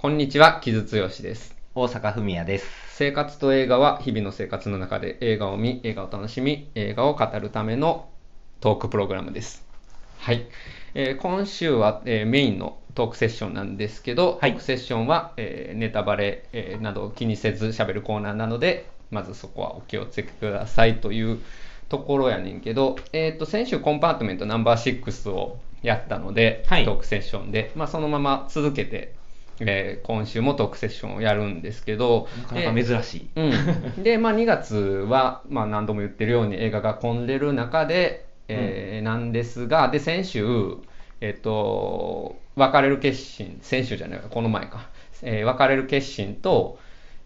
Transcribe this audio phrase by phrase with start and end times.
[0.00, 1.56] こんにちは、木津剛です。
[1.74, 2.68] 大阪文也です。
[2.90, 8.08] 生活と映画は日々の生活の中で映画を見、映画を楽しみ、映画を語るための
[8.60, 9.66] トークプログラムです。
[10.18, 10.46] はい。
[10.94, 21.40] えー今週は、えーメインのトークセッションなんですけど、はいトークセッションは、えーネタバレ、えーなどを気にせず喋るコーナーなので、まずそこはお気をつけくださいという
[21.88, 29.17] ところやねんけど、えー、と先週コンパートメントナンバー6をやったので、はいトークセッションで、まあ、そのまま続けて、
[29.60, 33.28] えー今週もトークセッションをやるんですけど、なかなか珍しい。
[33.36, 33.52] うん、
[34.02, 40.44] で、まあ、2月は、まあ、何度も言ってるように映画が混んでる中で、えーなんですがで先週、
[41.20, 44.88] えっと別れる決心先週じゃないかこの前か、
[45.22, 46.78] えー別れる決心と、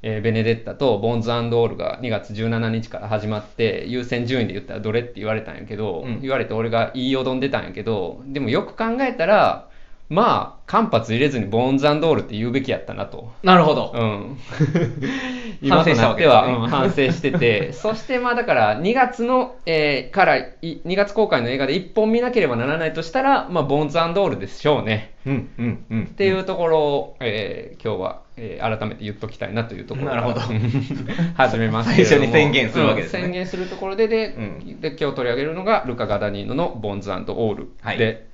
[0.03, 6.21] えーベネデッタとボーンズオールが2月17日から始まって優先順位で言ったらどれって言われたんやけど、うん。
[6.21, 9.69] 言われて俺が言いよどんでたんやけどでもよく考えたら
[10.13, 13.33] まあ間髪入れずにボーンズオールって言うべきやったなと。
[13.43, 13.93] なるほど。
[13.95, 14.39] うん、
[15.71, 16.43] 反省したわけですね。
[16.43, 17.73] 今となってはうん反省してて。
[17.75, 25.15] そしてまあだから2月の、えーからい2月公開の映画で1本見なければならないとしたら、まあ、ボーンズオールでしょうね。
[25.25, 26.03] うん、うん、うん。
[26.05, 30.41] っていうところを、えー今日は、えー改めて言っときたいなというところなるほど。
[31.37, 33.21] 始めます最初に宣言するわけですね。
[33.21, 34.81] うん宣言するところでで,、うん。
[34.83, 37.99] で今日取り上げるのがルカ・ガダニーノの「ボーンズオール」はい。
[37.99, 38.27] で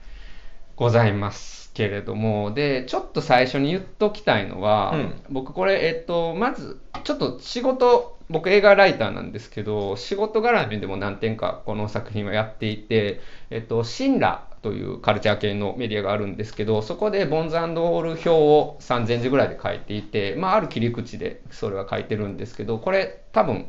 [0.79, 5.23] ございますけれども、でちょっと最初に言っときたいのは、うん。
[5.31, 23.67] 僕これ、えっと、まずちょっと仕事僕映画ライターなんですけど仕事絡みでも何点かこの作品はやっていて、えっと、シンラというカルチャー系のメディアがあるんですけどそこでボンズオール表を3000字ぐらいで書いていて、まあ、ある切り口でそれは書いてるんですけどこれ多分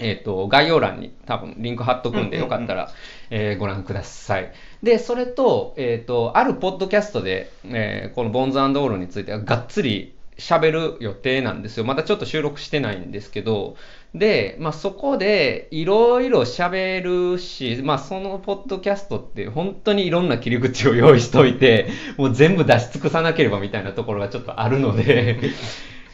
[0.00, 2.92] えっ、と、概要欄に多分リンク貼っとくんで、よかったら、
[3.30, 4.52] えーご覧ください。
[4.82, 11.84] で、それと、えっ、と、あるポッドキャストで、えーこのボンズオールについてはがっつり喋る予定なんですよ。
[11.84, 13.76] まだちょっと収録してないんですけど、
[14.14, 25.40] で、まあ、そこでいろいろ喋るし、まあ、そのポッドキャストって本当にいろんな切り口を用意しといて、もう全部出し尽くさなければみたいなところがちょっとあるので、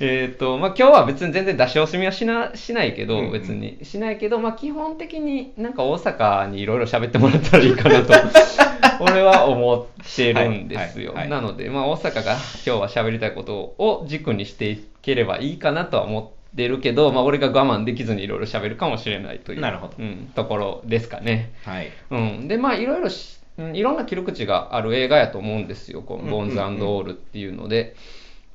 [0.00, 8.12] えっと、まあ、今日は別に全然出し惜しみはしなしないけど、うんうん別にしないけど、まあ、基本的になんか大阪にいろいろ喋ってもらったらいいかなと、
[9.00, 11.14] 俺は思ってるんですよ。
[11.14, 21.50] なので、まあ、大阪が今日は喋りたいことを軸にしていければいいかなとは思ってるけど、まあ、俺が我慢できずにいろいろ喋るかもしれないという、なるほどうん、ところですかね。
[21.64, 21.90] はい。
[22.10, 23.08] うん、でまあいろいろ
[23.72, 27.96] いろんな切り口がある映画やと思うんですよこの「ボーンズオール」っていうので。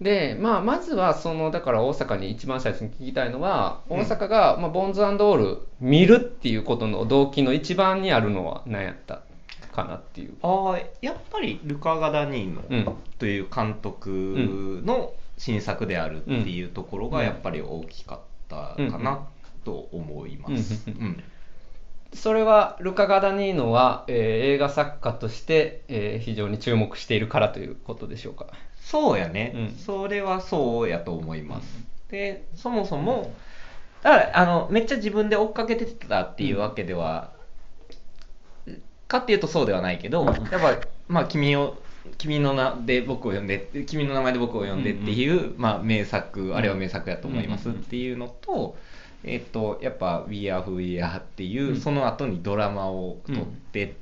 [0.01, 9.21] でまあ、まずはそのだから大阪に一番最初に聞きたいのはうん大阪が、まあ、ボーンズオール見るっていうことの動機の一番にあるのは何やった？
[9.73, 10.33] かなっていう。
[10.41, 19.27] ああ、やっぱりルカ・ガダニーノうんという監督の新作であるっていうところがやっぱり大きかったかな
[19.65, 20.85] と思います。
[22.13, 28.47] それはルカ・ガダニーノは、えー映画作家として、えー非常に注目しているからということでしょうか？
[28.89, 29.77] そうやね、うん。
[29.77, 31.67] それはそうやと思います。
[32.09, 33.35] で、そもそも、
[34.01, 37.31] だからあのめっちゃ自分で追っかけてたっていうわけでは、
[39.07, 41.77] かっていうとそうではないけど、やっぱ、まあ、君を、
[42.17, 48.75] 君の名で僕を呼んで、君の名前で僕を呼んでっていう、まあ、名作、あれは名作やと思いますっていうのと、
[49.23, 51.79] えっと、やっぱ、We Are Who We Are っていう、うん。
[51.79, 53.97] その後にドラマを撮って、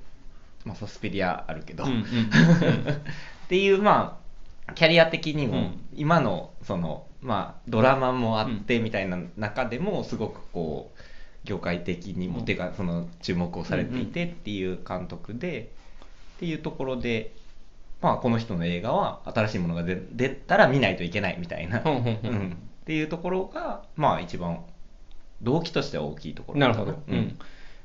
[0.64, 2.04] まあ、サスペリアあるけど、うんうんうん。
[2.08, 4.27] っていうまあ
[4.76, 5.86] キャリア的にも、うん。
[5.96, 11.00] 今のそのまあドラマもあってみたいな中でもすごくこう
[11.48, 12.46] 業界的にも、うん。
[12.46, 15.72] てかその注目をされていてっていう監督で、
[16.38, 17.34] っていうところで
[18.02, 24.64] まあこの人の映画は新しいものが出出たら見ないといけないみたいな、うんっていうところがまあ一番
[25.42, 26.68] 動機としては大きいところな。
[26.70, 26.92] るほど。
[26.92, 27.40] ううんん。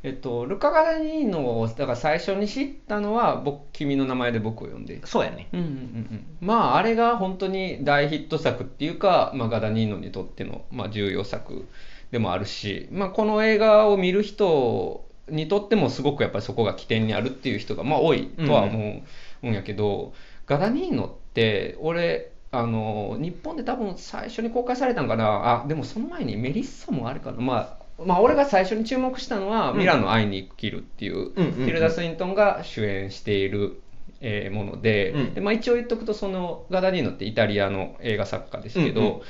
[0.04, 5.00] えっと、ルカ・ガダニーノを、だから最初に知ったのは、僕、君の名前で僕を呼んで。
[5.04, 5.74] そうやねうんうんうんう
[6.14, 6.26] ん。
[6.40, 11.68] まあ、あれが本当に大ヒット作っていうか、まあ、ガダニーノにとっての、まあ、重要作
[12.10, 19.02] でもあるし、まあ、この映画を見る人にとってもすごくやっぱりそこが起点にあるっていう人が、まあ、多いとは思
[19.44, 20.14] うんやけど、
[20.46, 29.78] ガダニーノって、俺、あの日本で多分最初に公開されたんかなあでもその前にメリッサもあれかなまあまあ俺が最初に注目したのは「うん。
[29.78, 33.80] ミラノ会いに生きる」っていう、うティルダ・スウィントンが主演している、
[34.20, 35.34] えーもので,、うん。
[35.34, 39.20] でまあ、一応言っとくとそのガダニーノってイタリアの映画作家ですけど、うんうん。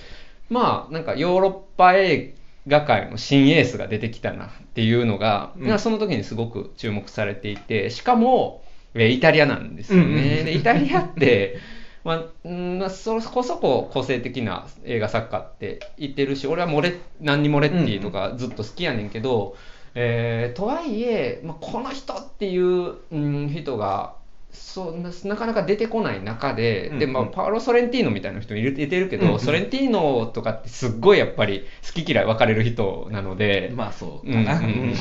[0.50, 2.34] まあなんかヨーロッパ映
[2.68, 8.62] 画界の新エースが出てきたなっていうのが、その時にすごく注目されていてしかも、
[8.94, 11.58] えーイタリアなんですよね、でイタリアって
[12.04, 19.56] まあ、うんまあそこそこ個性的な映画作家って言ってるし、俺はモレ、何にモレッティとかずっと好きやねんけど、
[19.94, 24.14] えーとはいえ、まあ、この人っていう、うん、人が、
[24.52, 29.40] そうななかなか出てこない中で、うんでまあ、うんパウロ・ソレンティーノみたいな人いるいてるけど、うんうん。
[29.40, 34.58] ソレンティーノとかってすっごいやっぱり好き嫌い分かれる人なので、まあそううんかな。
[34.58, 34.94] うん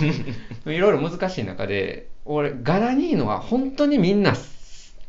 [0.66, 0.74] うん。
[0.74, 4.36] いろいろ難しい中で、俺、ガラニーノは本当にみんな、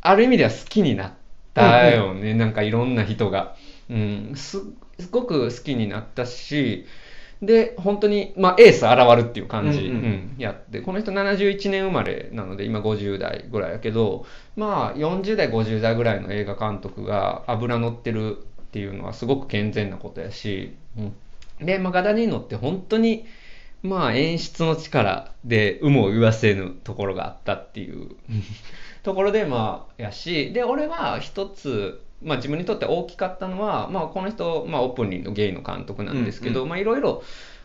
[0.00, 1.12] ある意味では好きになっ
[1.54, 3.56] たよね、なんかいろんな人が。
[3.90, 4.62] うん、す
[4.99, 6.87] すごく好きになったし、
[7.43, 9.94] で、本当に、まあ、エース現るっていう感じ、うんうん。
[9.94, 10.34] うん。
[10.38, 14.25] やって、この人71年生まれなので、今50代ぐらいやけど、
[14.56, 18.40] まあ、40代、50代ぐらいの映画監督が油乗ってるっ
[18.70, 23.26] ていうのはすごく健全なことやし、うん、で、まあ、ガダニーノって本当に、
[23.82, 28.10] まあ演出の力で有無を言わせぬところがあったっていう
[29.02, 37.22] ところでまあやしで俺は一つまあ自分にとって大きかったのはまあこの人まあオープンリーのゲイの監督なんですけど、いろいろ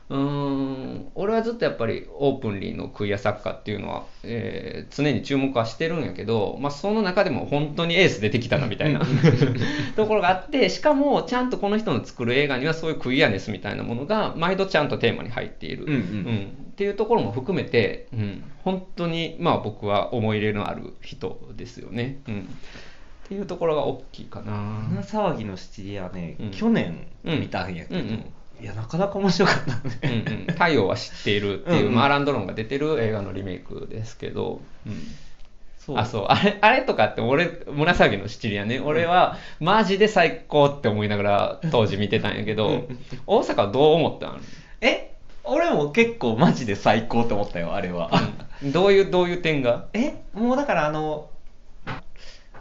[0.10, 1.12] うーん。
[1.16, 9.02] 俺はずっとやっぱりオープンリーのクイア作家っていうのは、えー常に注目はしてるんやけど、まあ、その中でも本当にエース出てきたなみたいな
[9.96, 16.52] ところがあってしかもちゃんとこの人の作る映画にはそういうクイアネスみたいなものが毎度ちゃんとテーマに入っている、うんうん。
[16.72, 24.54] っていうところも含めて、うん、本当にまあ僕は思い入れのある人ですよね、うん、っていうところが大きいかな。
[24.90, 26.52] 花騒ぎのシチリアね、うん。
[26.52, 28.26] 去年うん見たんやけど、うんうん
[28.60, 29.56] いやなかなか面白かっ
[30.02, 31.96] たうんね、うん、太陽は知っているっていう、うんうん。
[31.96, 34.94] まあ、アラン・ドロンが出てる映画のリメイクですけど、うん。
[35.80, 35.98] そう。
[35.98, 36.26] あそう。
[36.28, 38.80] あれあれとかって俺胸騒ぎのシチリアね。
[38.80, 42.88] 俺はマジで最高って思いながら当時見てたんやけど
[43.26, 44.42] 大阪はどう思ったん？
[44.82, 45.16] え？
[45.44, 48.12] 俺も結構マジで最高って思ったよあれは、
[48.64, 48.72] うん。
[48.74, 49.86] どういうどういう点が？
[49.94, 50.24] え？
[50.34, 51.30] もうだからあの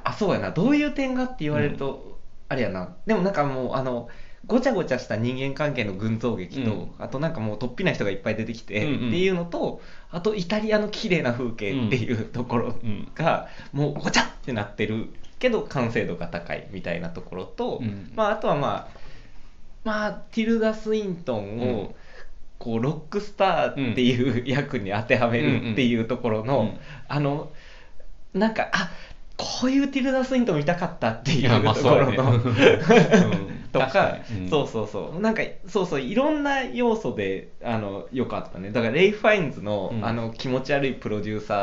[0.04, 0.52] あそうやな。
[0.52, 2.16] どういう点がって言われると、
[2.48, 2.94] あれやな。
[3.06, 4.08] でもなんかもうあの
[4.46, 6.90] ごちゃごちゃした人間関係の群像劇と、うん。
[6.98, 9.08] あとなんかもう突飛な人がいっぱい出てきて、うんうん。
[9.08, 13.08] っていうのとあとイタリアの綺麗な風景っていうところうん。
[13.14, 18.12] が、もうごちゃってなってるけど完成度が高いみたいなところと、うん。
[18.14, 18.98] まあ、あとはまあ
[19.84, 21.60] まあティルダ・スウィントンうん。
[21.60, 21.94] を、
[22.58, 26.78] こうロックスターっていう役に当てはめるっていうところの、
[27.08, 27.50] あの
[28.32, 28.90] なんかあ
[29.36, 32.12] こういうティルダ・スウィントン見たかったっていうところ。
[32.12, 32.40] の、
[33.72, 34.48] とかうん。
[34.48, 35.20] そうそうそう。
[35.20, 38.70] なんかそうそういろんな要素であの良かったね。
[38.70, 40.04] だからレイ・ファインズの,、うん。
[40.04, 41.54] あの気持ち悪いプロデューサ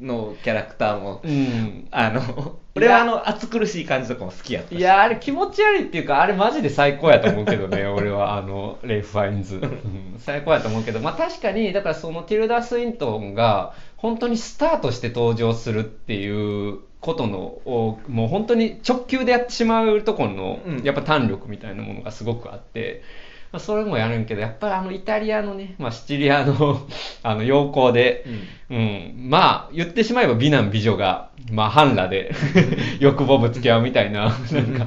[0.00, 1.88] ーのキャラクターも、うん。
[1.90, 4.76] あの俺はあの暑苦しい感じとかも好きやったし。
[4.76, 10.14] いやあれ気持ち悪いっていうかあれマジで最高やと思うけどね 俺はあのレイフ・ファインズ、うん。
[10.18, 20.82] 最高やと思うけどまあ確かにだからそのティルダ・スウィントンが本当にスターとして登場するっていうことのをもう本当に直球でやってしまうところの、うん。
[20.82, 23.02] やっぱ弾力みたいなものがすごくあって、
[23.50, 26.86] まあ、それもやるんけどやっぱりあのイタリアのね、まあ、シチリアの
[27.22, 28.26] あの陽光で、
[28.70, 32.32] うん、まあ言ってしまえば美男美女が、まあ、半裸で
[33.00, 34.32] 欲望ぶつけ合うみたいななん
[34.74, 34.86] か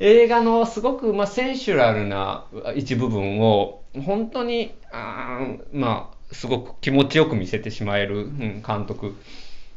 [0.00, 2.44] 映画のすごく、まあ、センシュラルな
[2.76, 9.14] 一部分を本当にあーまあすごく気持ちよく見せてしまえる、うん、監督。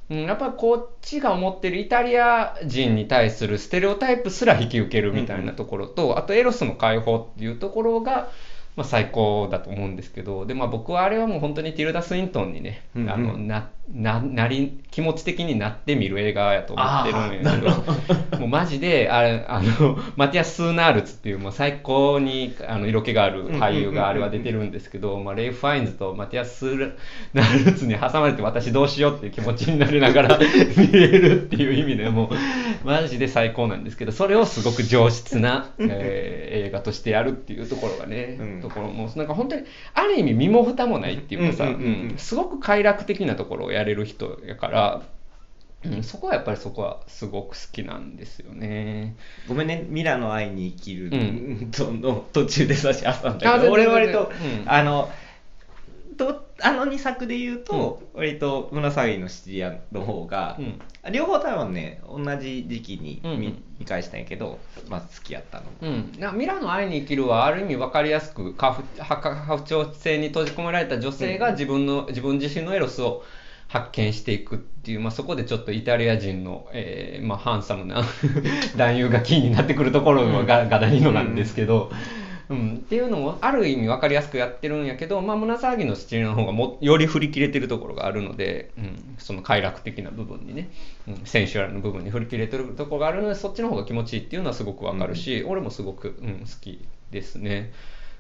[0.10, 8.30] うん、やっぱりこっちが思ってるイタリア人に対するステレオタイプすら引き受けるみたいなところと、あとエロスの解放っていうところが、
[8.76, 13.10] まあ、最高だと思うんですけどで、まあ、僕はあれはもう本当にティルダ・スウィントンにね、うんうん。
[13.10, 17.70] あのなななり気持ち的になって見る映画やと思ってるんやけど
[18.42, 26.94] もうマジであれあの マティアス・スーナールツっていうもう最高にあの色気がある俳優があれは出てるんですけど、まあ、レイ・ファインズとマティアス・スー
[27.34, 30.40] ナールツに挟まれて私どうしようっていう気持ちになりながら
[30.76, 32.32] 見れるっていう意味でも
[32.84, 41.76] うマジで最高なんですけどそれをすごく上質な、えー映画としてやるっていうところがね、うんところもなんか本当にある意味身も蓋もないっていうかさ、
[42.18, 45.02] すごく快楽的なところをやれる人やから、
[45.84, 49.16] うん、そこはやっぱりそこはすごく好きなんですよね。
[49.48, 51.72] ごめんね、ミラの愛に生きる、うん。
[51.72, 54.32] との途中で差し挟んだあけど、俺割と、
[54.64, 54.70] うん。
[54.70, 55.12] あの、
[56.16, 60.82] とあの2作で言うと、割と胸騒ぎのシチリアの方が、うん。
[61.12, 63.64] 両方多分ね、同じ時期に見,、うんうん。
[63.80, 65.66] 見返したんやけど、まあ好きやったの。
[65.82, 73.24] うん、なミラノ愛に生きるはある意味分かりやすく過不調性に閉じ込められた女性が自分の自分自身のエロスを
[73.68, 78.04] 発見していくっていう、まあ、そこでちょっとイタリア人の、えーまあ、ハンサムな
[78.78, 81.92] 男優がキーになってくるところがガガダニーノなんですけど、
[82.50, 90.70] うん、っていうのもある意味分かりやすくやってるんやけど、まあ、胸騒ぎのシチリアの方がもより振り切れてるところがあるので、うん、その快楽的な部分にね、
[91.08, 97.72] うん、センシュアルの部分に振り切れてるところがあるのでそっちの方が気持ちいいっていうのはすごく分かるし、俺もすごく、うん、好きですね。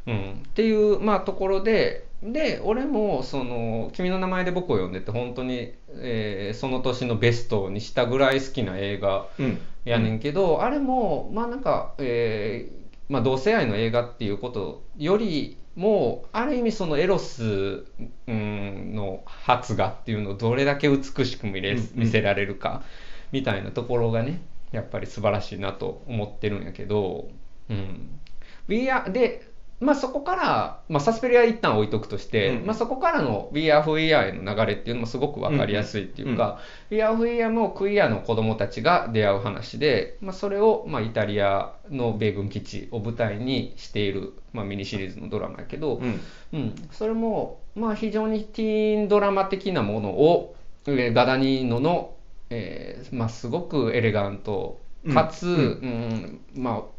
[0.07, 17.85] うん、っていう、まあ、ところでで俺もその「君の名前で僕を呼んで」って本当に、えーその年のベストにしたぐらい好きな映画うんやねんけど、あれもまあなんか、えーまあ、同性愛の映画っていうことよりもある意味そのエロス、
[18.27, 21.89] うん、の発芽っていうのをどれだけ美しく見れうんうん。
[21.95, 22.83] 見せられるか
[23.31, 27.29] みたいなところがねやっぱり素晴らしいなと思ってるんやけど、
[27.69, 28.19] うん、
[28.67, 29.47] We Are で、
[29.81, 32.65] まあ、そこから、まあ、サスペリア一旦置いとくとして、うん。
[32.65, 46.21] まあ、そこからの We Are Who We Are への流れっていうのもすごく分かりやすいっていうか、We Are Who We Are もクイアの子供たちが出会う話で、まあ、それを、まあ、イタリアの米軍基地を舞台にしている、まあ、ミニシリーズのドラマやけど、うん。
[46.53, 50.55] うん、それも、まあ、非常にティーンドラマ的なものを、
[50.87, 52.13] えーガダニーノの、
[52.49, 54.79] えーまあ、すごくエレガント
[55.13, 55.53] かつ、うん。
[55.53, 56.39] うん。
[56.55, 56.94] まあ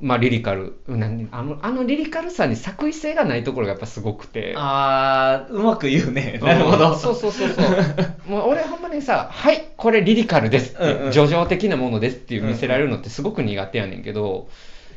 [0.00, 0.80] まあ、リリカル。
[0.86, 4.54] なんあのあのリリカルさに作為性がないところがやっぱすごくて。
[4.56, 6.38] あーうまく言うね。
[6.40, 6.92] なるほど。
[6.92, 7.66] うんそうそうそうそう。
[8.30, 11.12] もう俺ほんまにさ、はい、これリリカルですって、うんうん。
[11.12, 14.48] 叙情的なものですっていう見せられるのってすごく苦手やねんけど、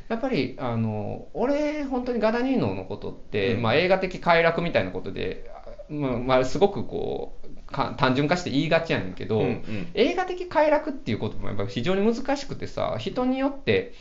[0.09, 3.62] やっぱり、あの、俺、本当にガダニーノのことって、うん。
[3.63, 5.50] まあ映画的快楽みたいなことで、
[5.89, 9.88] まあ、まあ、すごくこう、か単純化して言いがちやねんけど、うんうん。
[9.95, 13.93] 映画的快楽っていうこともやっぱり非常に難しくてさ、人によって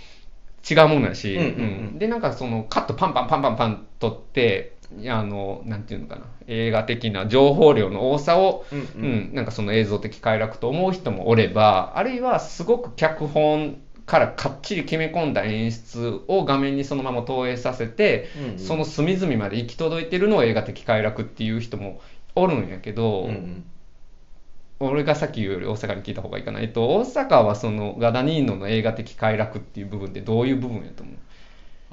[0.68, 1.50] 違うものやし、うんうんう
[1.94, 1.98] ん。
[1.98, 4.76] で、なんかそのカットパンパンパンパンパン取って、
[5.08, 18.58] あの、なんていうのかな、映画的な情報量の多さを、うんううんん、なんかその映像的快楽と思う人もおれば、あるいはすごく脚本からかっちり決め込んだ演出を画面にそのまま投影させて、うんうん。
[18.58, 22.00] その隅々まで行き届いてるのを映画的快楽っていう人も
[22.34, 23.64] おるんやけど、うんうん
[24.86, 26.60] 俺がさっき言うより大阪に聞いた方がいいかな。
[26.60, 31.14] えっと、大阪はそのガダニーノの映画的快楽っていう部分ってどういう部分やと思う？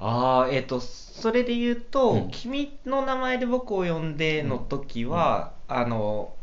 [0.02, 2.30] ああえっ、とそれで言うと、うん。
[2.32, 6.34] 君の名前で僕を呼んで」の時は、あの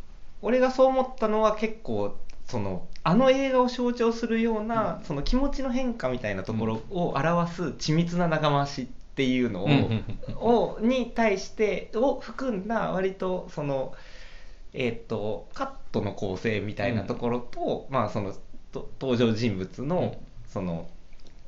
[0.42, 2.14] 俺がそう思ったのは結構
[2.46, 8.86] そのあの映画を象徴するような、その気持ちの変化みたいなところを表す緻密な長回しっ
[9.16, 9.72] ていうのを,、うん。
[9.72, 10.04] うん
[10.38, 13.94] をに対してを含んだ割とその
[14.72, 18.34] えっ、とカットの構成みたいなところと、まあその
[18.72, 20.26] と登場人物の、うん。
[20.46, 20.88] その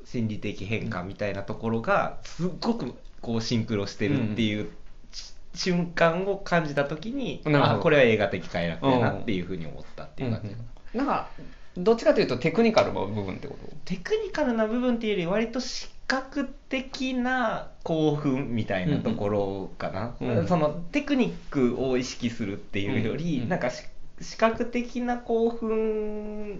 [0.05, 4.71] 心理的変化みたいなところがすっごくこうシンクロしてるっていう、
[5.13, 11.29] し瞬間を感じた時にあこれは映画的快楽だなっていうふうに思ったっていう感じ、なんか、
[11.77, 13.77] どっちかというとテクニカルの部分ってこと？
[13.85, 23.85] テクニカルな部分っていうより割と視覚的な興奮みたいなところかな、うんうんそのテクニックを意識するっていうより、うんうんなんかし
[24.21, 26.59] 視覚的な興奮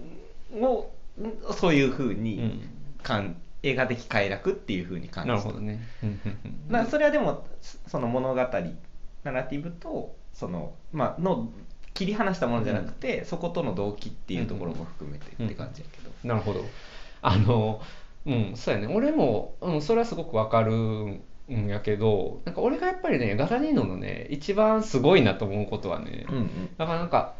[0.53, 0.91] を
[1.21, 2.63] んそういうふうに
[3.03, 5.81] かん映画的快楽っていうふうに感じたなるほどね。
[6.01, 7.45] うんうんうんなそれはでも
[7.87, 8.41] その物語
[9.23, 11.49] ナラティブとその、まあの
[11.93, 16.63] 切り離したものじゃなくて、そことの動機っていうところも含めてって感じやけど、なるほど。
[17.21, 17.81] あの、
[18.25, 18.93] うん、そうやね。
[18.93, 21.21] 俺も、うん、それはすごくわかるん
[21.67, 26.69] やけど、なんか俺がやっぱりね、ガダニーノのね、一番すごいなと思うことはね、うんうん。
[26.77, 27.33] だからなんか、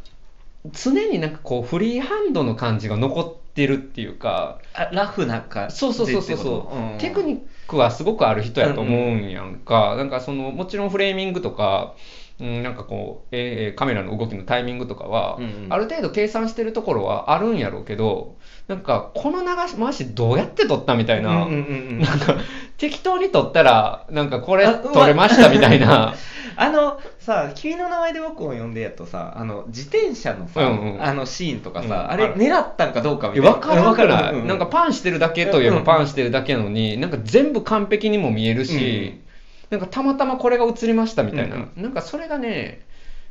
[0.71, 11.99] 常になんかこう、フリーハンドの感じが残ってるっていうか、あラフな感じそうそうそうそうそう、テクニックはすごくある人やと思うんやんか、なんかそのもちろんフレーミングとか、うん、
[12.39, 15.67] なんかこう、えーカメラの動きのタイミングとかは、うんうん。
[15.69, 21.99] ある程度計算してるところはあるんやろうけど、なんかこの流し回しどうやって撮ったみたいな、うんうんうんうん。
[21.99, 22.35] なんか
[22.77, 26.15] 適当に撮ったら、なんかこれあ撮れましたみたいな。
[26.61, 31.03] あのさ「君の名前で僕を呼んで」やとさあの自転車のさ、うんうん。
[31.03, 32.11] あのシーンとかさ、うん。
[32.11, 33.51] あれ狙ったんかどうかみたいな。
[33.51, 39.21] わからんくない、ううなんかパンしてるだけといえばパンしてるだけなのに、なんか全部完璧にも見えるし、
[39.69, 42.85] なんかたまたまこれが映りましたみたいな、うんなんかそれがね、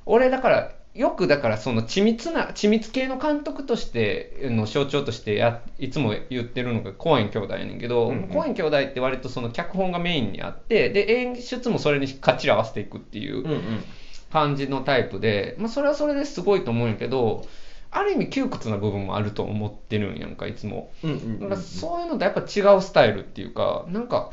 [0.06, 8.28] 俺だから、よくだからその緻密な、緻密系の監督としての象徴としてやいつも言ってるのがコーエン兄弟やねんけど、うんうん。
[8.28, 13.44] コーエン兄弟って割とその脚本がメインにあって、で、演出もそれにかっちり合わせていくっていう
[14.32, 17.46] 感じのタイプで、まあ、それはそれですごいと思うんやけど、
[17.90, 20.90] ある意味窮屈な部分もあると思ってるんやんか、いつも。
[21.48, 24.30] からそういうのとやっぱ違うスタイルっていうか、なんか、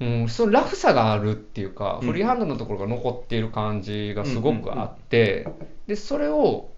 [0.00, 2.08] うん、そのラフさがあるっていうか、うん。
[2.08, 5.48] フリーハンドのところが残っている感じがすごくあって、
[5.86, 6.74] で、それを、うん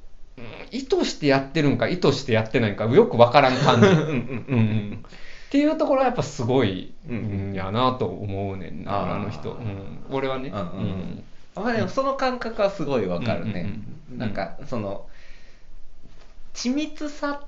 [0.71, 3.87] 意図してやってるんか、意図してやってないんか、よくわからん感じ。
[3.89, 4.01] うんうん
[4.49, 5.05] うんうん。
[5.07, 7.53] っていうところはやっぱすごい、ううん。
[7.53, 13.81] ん、やなと思うねんなあの人、うん、俺はね、うんまあでもその感覚はすごいわかるね、
[14.15, 15.07] なんかその
[16.53, 17.41] 緻密さ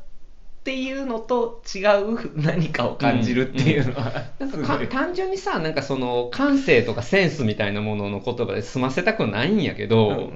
[0.69, 10.31] っていうのと違う何かを感じるっていうのは、なんか単純にさなんかその感性とかセンスみたいなものの言葉で済ませたくないんやけど、うんうんうん。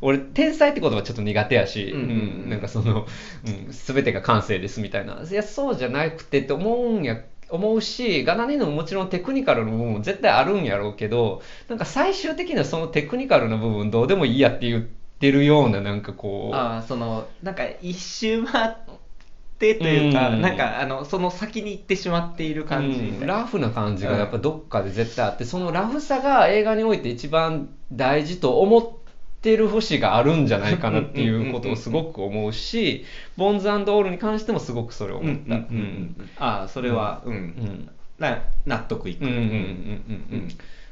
[0.00, 2.12] 俺天才って言葉ちょっと苦手やし、うんうんう
[2.46, 2.50] ん。
[2.50, 3.06] なんかその、
[3.46, 5.22] うん、全てが感性ですみたいな。
[5.22, 14.84] いやそうじゃなくてって思うんや思うしガナニーノももちろんテクニカルの部分も絶対あるんやろうけどなんか最終的にはそのテクニカルな部分どうでもいいやって言っ
[15.20, 16.56] てるようななんかこう。
[16.56, 19.05] ああそのなんか一周回って
[19.58, 20.42] というか、うん。
[20.42, 23.42] なんかあのその先に行ってしまっている感じみたいな、うん。
[23.42, 28.88] ラフな感じがやっぱどっかで絶対あって、そのラフさが映画において一番大事と思っ
[29.40, 33.04] てる節があるんじゃないかなっていうことをすごく思うし、
[33.36, 35.54] ボンズオールに関してもすごくそれを思った。
[35.56, 35.62] うん。
[35.62, 35.68] うん。
[35.70, 36.16] うん。
[36.18, 36.30] うん。
[36.36, 37.90] ああそれはうん、うん。
[38.18, 40.48] な納得いく、うんうんうんうんうん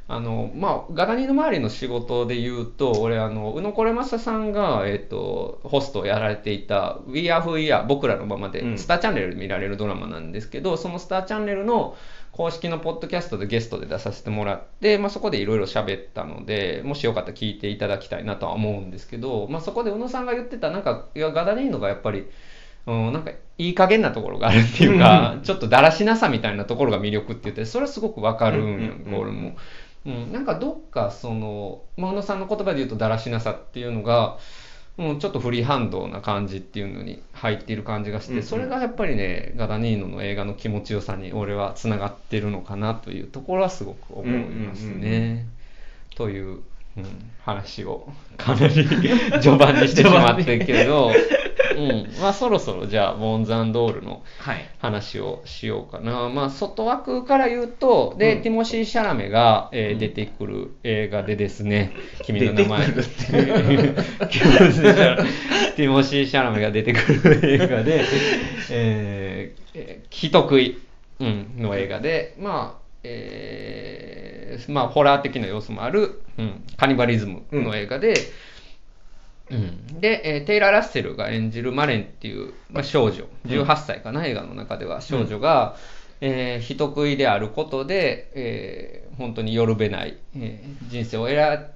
[0.07, 8.79] あのまあ、ガダニの周りの仕事で言うと、俺、あの宇野これまささんが、えっとホストをやられていた We Are Who We Are 僕らのままで、うん。
[8.79, 11.97] スターチャンネルで見られるドラマなんですけど、そのスターチャンネルの
[12.33, 22.27] 公式のポッドキャストでゲストで出させてもらって、まあ、そこでいろいろ喋ったので、もしよかったら聞いていただきたいなとは思うんですけど、まあ、そこで宇野さんが言ってた、なんか、いやガダニーノがやっぱり、
[22.87, 29.57] うん、なんかいい加減なところがあるっていうか、ちょっとだらしなさみたいなところが魅力って言って、それはすごくわかるんやうん俺も。
[30.07, 34.39] うん、なんかどっかその、まあ、宇野さんの言葉で言うとだらしなさっていうのが、
[34.97, 38.45] うん、ちょっとフリーハンドな感じっていうのに入っている感じがして、うんうん。
[38.45, 44.91] それがやっぱりね、ガダニーノの映画の気持ちよさに俺はつながってるのかなというところはすごく思いますね。
[44.91, 45.49] うんうんうん。
[46.17, 46.63] という、
[46.97, 48.75] うん、話をかなり
[49.43, 51.11] 序盤にしてしまってるけど、
[51.77, 54.69] うん、まあそろそろじゃあ、ボンズドールのはい。
[54.79, 56.29] 話をしようかな。
[56.29, 58.43] まあ、外枠から言うと、で、うん。
[58.43, 59.99] ティモシー・シャラメが、えーうん。
[59.99, 61.93] 出てくる映画でですね、
[62.25, 62.87] 君の名前。
[62.93, 68.05] ティモシー・シャラメが出てくる映画で、
[68.71, 70.79] えーえー人食い、
[71.21, 74.34] うん、の映画で、まあ、えー
[74.69, 78.15] まあ、ホラー的な要素もある、うん、カニバリズムの映画で、
[79.51, 85.77] うん、で、えーテイラー・ラッセルが演じるマレンっていう、まあ、少女、18歳かな、映画の中では少女が、
[86.21, 91.67] えー人食いであることで、えー本当によるべない、えー人生を選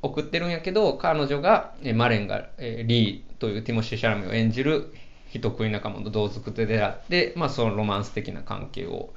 [0.00, 4.92] 送ってるんやけど、彼女が、えーマレンが、えーリーというティモシー・シャラメを演じる
[5.30, 9.12] 人食い仲間と同族で出会って、まあ、そのロマンス的な関係を、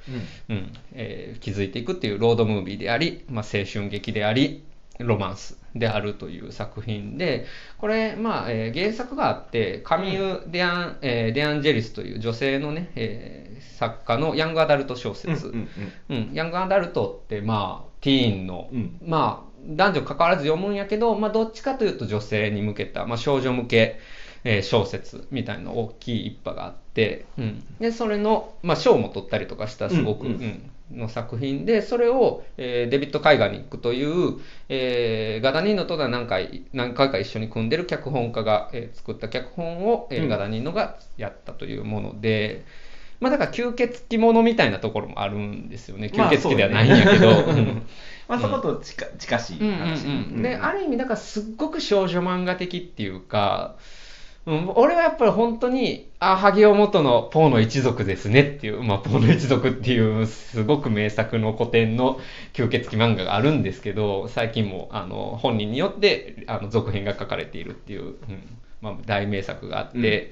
[0.48, 0.72] うん。
[0.92, 4.64] えー築いていくっていうロードムービーであり、まあ、青春劇であり
[4.98, 7.46] ロマンスであるという作品で
[7.78, 15.68] これ、まあえー原作があってカミュ・デアン,、えーデアンジェリスという女性のね、えー作家のヤングアダルト小説、うん。
[16.10, 18.98] うんヤングアダルトってまあティーンの、うん。
[19.04, 24.00] まあ男女関わらず読むんやけど、まあ、どっちかというと女性に向けた、まあ、少女向け、
[24.44, 30.32] えー小説みたいな大きい一派があって、うん、でそれの、まあ、賞も取ったりとかしたすごく、うん。
[30.34, 40.28] うんうんの作品でそれを、えーデビッド・カイガニックという、えーガダニーノとは何回何回か一緒に組んでる脚本家が、えー作った脚本を、えーうん。
[40.28, 42.64] ガダニーノがやったというもので。
[43.20, 46.10] まあだから吸血鬼ものみたいなところもあるんですよね。
[46.16, 47.32] まあ吸血鬼ではないんやけど。
[47.32, 47.60] そうだね。
[47.60, 47.82] うん。
[48.28, 53.76] まあそこと近近しいうんうん話うん、である意味だからすっごく少女漫画的っていうか、
[54.44, 62.18] うん、俺はやっぱり本当にあ萩尾元のポーの一族ですねっていう、まあ、ポーの一族っていうすごく名作の古典の
[62.52, 68.16] 吸血鬼漫画があるんですけど最近もあの本人によってあの続編が書かれているっていう、うん
[68.80, 69.98] まあ、大名作があって。
[70.26, 70.30] うん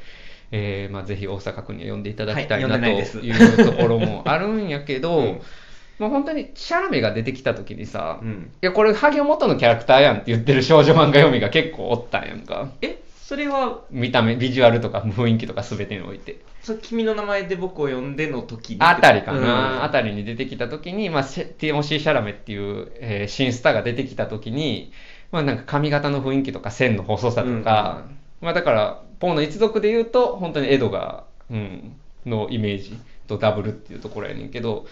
[0.52, 5.40] えーまあ、ぜひ大阪君には読んでいただきたいはいなというところもあるんやけど、 うん
[5.98, 12.70] まあ、本当にシャラメが出てきた時にさ、うんいや、これ、ハゲ元のキャラクターやんって言ってる少女漫画読みが結構おったんやんか。
[12.82, 12.98] え？
[13.30, 16.40] それは見た目、ビジュアルとか雰囲気とか全てにおいて。
[16.62, 18.78] そ君の名前で僕を呼んでの時に。
[18.80, 19.82] あたりかな、うん。
[19.84, 24.90] あたりに出てきた時に、まあ、ティモシー・シャラメっていう、えー新スターが出てきた時に、
[25.30, 28.02] まあなんか髪型の雰囲気とか線の細さとか、
[28.40, 34.86] まあだから、ポーの一族で言うと、本当にエドガー、うん、のイメージとダブルっていうところやねんけど、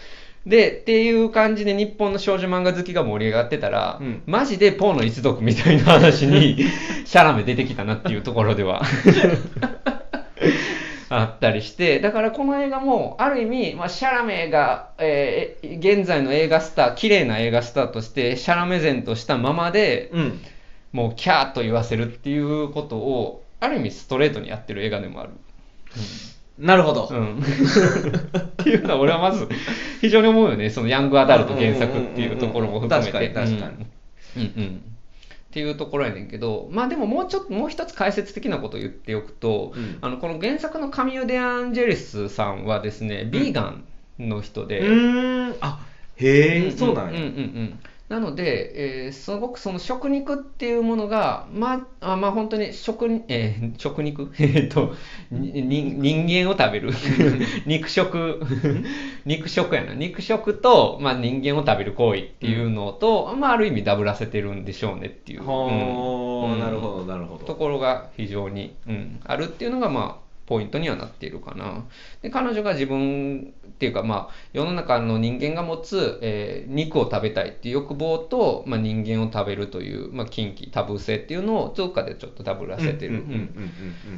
[0.45, 4.21] で、っていう感じで日本の少女漫画好きが盛り上がってたら、うん。
[4.25, 6.57] マジでポーの一族みたいな話に
[7.05, 8.81] シャラメ出てきたなっていうところでは
[11.09, 20.39] あったりして、だからこの映画も、ある意味、まあ、シャラメが、えー現在の映画スター、綺麗な映画スターとして、シャラメ前としたままで、うん。
[20.91, 25.31] もうキャーと言わせるっていうことを、ある意味ストレートにやってる映画でもある。
[26.59, 27.41] なるほど、うん、っ
[28.57, 29.47] ていうのは俺はまず
[30.01, 30.69] 非常に思うよね。
[30.69, 33.11] そのヤングアダルト原作っていうところも含めて。
[33.11, 33.85] 確かに確かに。
[34.35, 34.41] うん。
[34.41, 34.75] うんうん。
[34.77, 36.67] っていうところやねんけど。
[36.71, 39.97] まあでももうちょっともう一つ解説的なことを言っておくと、うん。
[40.01, 43.85] あのこの原作のカミュ・デ・アンジェリスさんはですね、ビーガン
[44.19, 45.55] の人で、うーん。
[45.61, 45.79] あ
[46.17, 46.71] へえ、ん。
[46.77, 54.31] そうなんや、うんうんうんなので、えーすごくその食肉っていうものが、まあ、あまあ本当に食に、えー食肉？
[54.39, 54.95] えっと、
[55.31, 56.91] に人人間を食べる。
[57.67, 58.41] 肉食、
[59.25, 59.93] 肉食やな。
[59.93, 65.45] 肉食と、まあ人間を食べる行為っていうのと、まあある意味ダブらせてるんでしょうねっていう。
[65.45, 66.59] はあ、うん。
[66.59, 67.45] なるほどなるほど。
[67.45, 71.85] ところが非常に、うん、あるっていうのが、まあ、ポイントにはなっているかな。
[72.23, 83.23] で彼女が自分っていうか、まあ、世の中の人間が持つ、えー肉を食べたいっていう欲望と、まあ、人間を食べるという、まあ、禁忌タブー性っていうのをどっかでちょっとダブらせてる、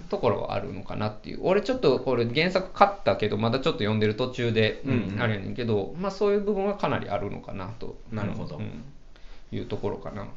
[0.10, 1.40] ところはあるのかなっていう。
[1.42, 5.22] 俺ちょっとこれ原作買ったけどまだちょっと読んでる途中で、うんうんうん。
[5.22, 7.98] あれやねんけど、まあ、そういう部分はかなりあるのかなと。
[8.12, 8.58] なるほど。
[8.58, 8.84] うん。
[9.52, 10.28] いうところかな。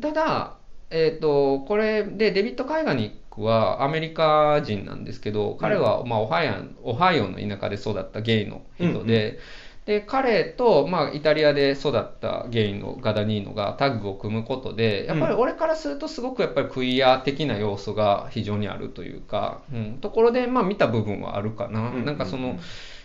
[0.00, 0.54] ただ
[0.90, 9.38] えっ、とこれでデビッド・カイガニックはアメリカ人なんですけど彼は、まあ、オハイアンオハイオの田舎で育ったゲイの人で、
[9.86, 22.60] で彼と、まあ、イタリアで育ったゲイのガダニーノがタッグを組むことでやっぱり俺からするとすごくやっぱりクイア的な要素が非常にあるというか、うん、ところで、まあ、見た部分はあるかな、うんなんかその、うん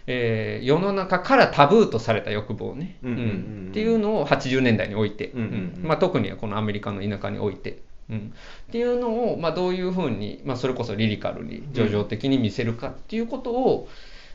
[0.07, 3.25] えー世の中からタブーとされた欲望ね、うんうんうん。
[3.25, 3.27] う
[3.67, 3.67] ん。
[3.71, 5.87] っていうのを80年代において、うんうんうん。
[5.87, 7.79] まあ、特にはこのアメリカの田舎において。
[8.09, 8.33] うん、
[8.67, 13.87] っていうのを、まあ、どういうふうに、まあ、それこそリリカルに叙情的に見せるかっていうことを、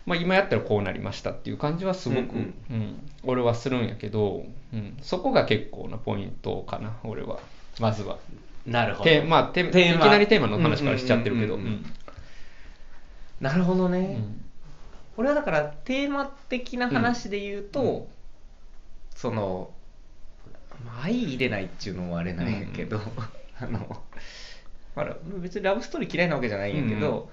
[0.06, 3.10] まあ、今やったらこうなりましたっていう感じはすごく、うんうん。
[3.24, 7.38] 俺はするんやけど、うん、そこが結構なポイントかな俺は。
[7.78, 8.16] まずは。
[8.64, 9.10] なるほど。
[9.10, 10.06] てまあ、てテーマ。
[10.06, 11.56] いきなりテーマの話からしちゃってるけど。
[11.56, 11.84] うんうんうんうん。
[13.40, 14.18] なるほどね、
[15.16, 18.04] うん俺はだからテーマ的な話で言うと、うん。
[19.14, 19.70] その
[20.84, 23.00] まあ相入れないっていうのもあれなんやけど、
[23.58, 24.02] あの
[24.94, 27.30] まあ別にラブストーリー嫌いなわけじゃないんやけど、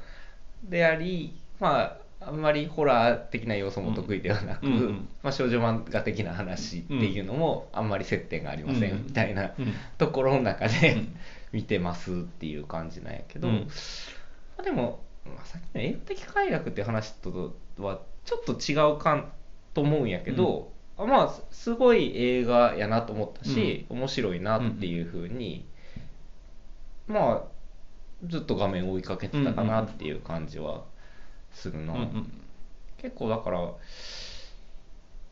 [0.63, 5.07] でありまああんまりホラー的な要素も得意ではなく、うんうん。
[5.21, 9.73] まあ、少女漫画的な話っていうのもあんまり接点がありませんうんみたいなうん。
[9.97, 11.15] ところの中で、うん。
[11.51, 13.55] 見てますっていう感じなんやけど、うん。
[13.55, 13.67] ま
[14.59, 19.25] あ、でも、まあ、さっきの映画的快楽って話とはちょっと違うか
[19.73, 25.65] と思うんやけど、あまあすごい映画やなと思ったし、面白いなっていうふうに、
[27.07, 27.53] まあ
[28.27, 30.83] ずっと画面を追いかけてたかなっていう感じは
[31.51, 31.93] するな、
[32.97, 33.73] 結構だから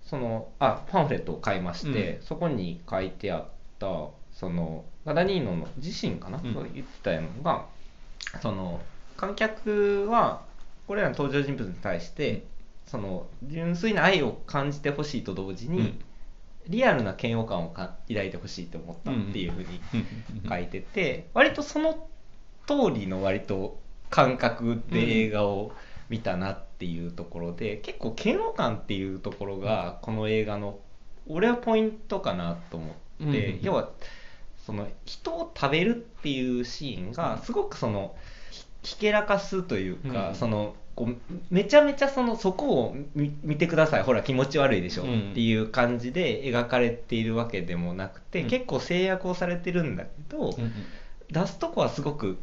[0.03, 3.45] そのあパンフレットを買いまして、うそこに書いてあっ
[3.79, 3.87] た
[4.33, 6.53] そのガダニーノの自身かな、うん。
[6.53, 7.65] そう言ってたのが
[8.41, 8.81] その
[9.15, 10.41] 観客は
[10.91, 12.43] これらの登場人物に対して
[12.85, 15.99] その純粋な愛を感じてほしいと同時に、うん。
[16.67, 19.79] リアルな嫌悪感をか抱いてほしいと思ったっていうふうに
[20.43, 20.49] うん。
[20.49, 22.09] 書いてて割とその
[22.67, 25.71] 通りの割と感覚で映画を
[26.09, 30.77] 見たなっていうところで、結構嫌悪感っていうところがこの映画の
[31.25, 33.61] 俺はポイントかなと思って、うん。
[33.61, 33.91] 要は
[34.65, 38.40] その人を食べるっていうシーンがすごくそのひ
[38.83, 40.35] ひけらかすというか、うん。
[40.35, 41.15] そのこう
[41.49, 44.03] めちゃめちゃそのそこを見見てください。
[44.03, 45.31] ほら気持ち悪いでしょ、うん。
[45.31, 48.49] っていう感じで描かれているわけでもなくて、うん。
[48.49, 50.53] 結構制約をされてるんだけど、
[51.29, 52.37] 出すとこはすごく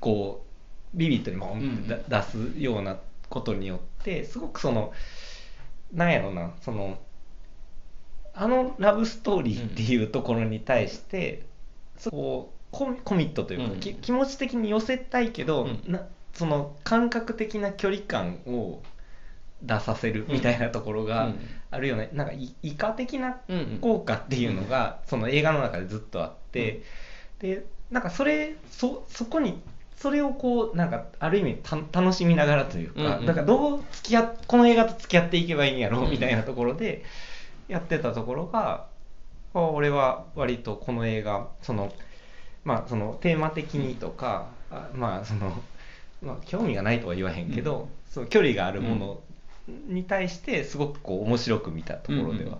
[0.00, 0.44] こ
[0.94, 2.98] うビビッドにボンってだ出すような
[3.28, 4.92] ことによってすごくその
[5.92, 6.98] なんやろなその
[8.34, 11.46] あのラブストーリーっていうところに対して、
[11.96, 13.80] そうコミコミットというか、うん。
[13.80, 15.92] き気持ち的に寄せたいけど、うん。
[15.92, 18.82] なその感覚的な距離感を
[19.62, 21.38] 出させるみたいなところがうん。
[21.74, 26.82] あるよね、なんかいイカ的なうんうん効果っていうのがその映画の中でずっとあって、
[27.40, 29.60] でなんかそれそそこに
[29.96, 37.04] それをこうなんかある意味た楽しみながらというか、うんうんだからどう付き合っこの映画と付き合っていけばいいんやろうみたいなところで
[37.66, 38.86] やってたところが、
[39.52, 41.92] あ俺は割とこの映画その
[42.64, 45.62] まあそのテーマ的にとか、あまあその
[46.22, 49.20] まあ興味がないとは言わへんけど、その距離があるもの
[49.86, 52.58] に対してすごくこう面白く見たところでは。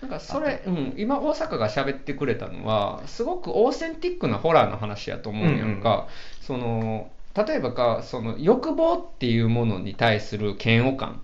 [0.00, 6.08] なんかそれ、うん、今大阪が喋ってくれたのはすごくオーセンティックなホラーの話やと思うやんか、
[6.42, 11.22] その例えばかその欲望っていうものに対する嫌悪感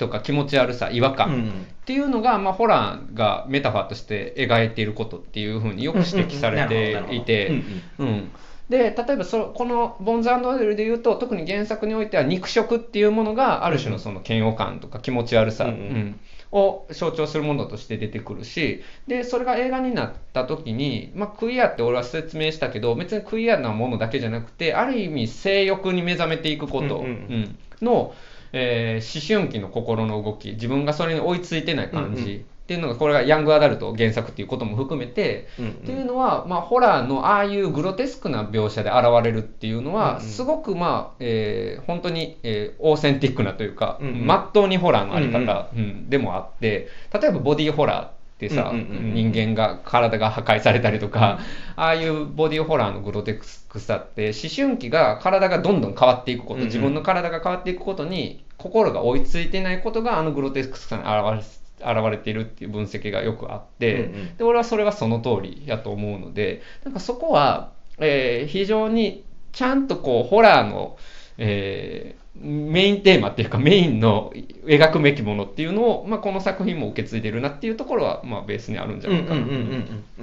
[0.00, 1.48] とか気持ち悪さ違和感、うん。
[1.48, 1.52] っ
[1.84, 7.62] ていうのが、まあ、ホラーがメタファーとして描いていることっていうふうによく指摘されていて、
[7.98, 8.30] うん
[8.70, 15.78] で例えばそこのボンズオイルで言うと特に原作においては肉食っていうものがある種のその嫌悪感とか気持ち悪さ、うんうん。
[15.78, 16.20] うん。
[16.52, 27.08] を象徴するものとして出てくるしでそれが映画になった時に、まあ、クイアって俺は説明したけど別にクイアなものだけじゃなくてある意味性欲に目覚めていくこと、うんうん。
[27.08, 27.58] うん。
[27.82, 28.14] の、
[28.52, 32.40] えー思春期の心の動き自分がそれに追いついてない感じ、うんうん。
[32.40, 35.70] っていうのがこれがヤングアダルト原作っていうことも含めて、うんうん。
[35.72, 40.30] っていうのは、まあ、ホラーのああいうグロテスクな描写で現れるっていうのは、うんうん。
[40.30, 44.26] すごくまあ、えー本当に、えーオーセンティックなというか、うんうん。
[44.26, 51.40] まっとうにホラーのあり方、うんでもあって例えばボディーホラーってさ、人間が体が破壊されたりとか、
[51.76, 64.36] ああいうボディーホラーのグロテスクさって思春期が体がどんどん変わっていくこと、自分の体が変わっていくことに心が追いついてないことがあのグロテスクさに現れ現れているっていう分析がよくあって、うんうん。
[64.36, 70.96] で俺はそれはその通りやと思うのでなんかそこは、えー非常にちゃんとこうホラーの、
[71.40, 74.32] えーメインテーマっていうかメインの
[74.64, 79.40] 描くべきものっていうのを、まあ、この作品も受け継いでるなっていうところは、まあ、ベースにあるんじゃないかな、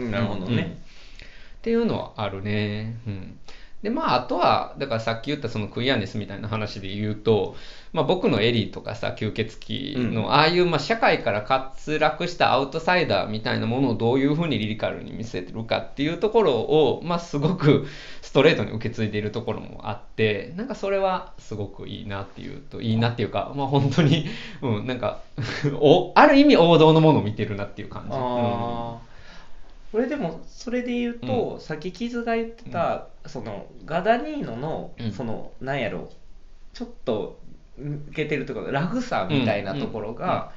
[0.10, 0.78] なるほどうんね。
[1.58, 2.98] っていうのはあるね。
[3.06, 3.38] うん。
[3.84, 7.56] で、まあ、あとは、だからさっき言ったそのクイアネスみたいな話で言うと、
[7.94, 9.58] まあ僕のエリーとかさ、吸血
[9.96, 10.32] 鬼の、うん。
[10.32, 17.88] ああいう、まあ社会から滑落したアウトサイダーみたいなものをどういうふうにリリカルに見せてるかっていうところを、まあすごく
[18.22, 24.26] ストレートに受け継いでいるところもあって、なんかそれはすごくいいなっていうと、いいなっていうか、まあ本当に、
[24.62, 25.22] うん、なんか
[25.80, 28.10] お、ある意味王道のものを見てるなっていう感じ。
[28.12, 28.98] ああ、
[29.92, 35.12] これでもそれで言うと、さっきキズが言ってた、そのガダニーノの、うん。
[35.12, 36.10] そのなんやろ
[36.74, 37.40] ちょっと
[37.80, 40.52] 抜けてるところラフさみたいなところが、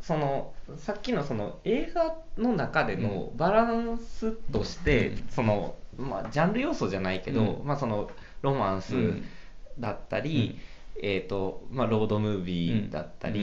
[0.00, 7.66] そのさっきのその映画の中でのバランスとして、うんそのまあジャンル要素じゃないけど、うん。
[7.66, 8.10] まあその
[8.42, 9.24] ロマンスうん。
[9.78, 10.58] だったり、
[11.02, 13.40] えっ、とまあロードムービーだったり、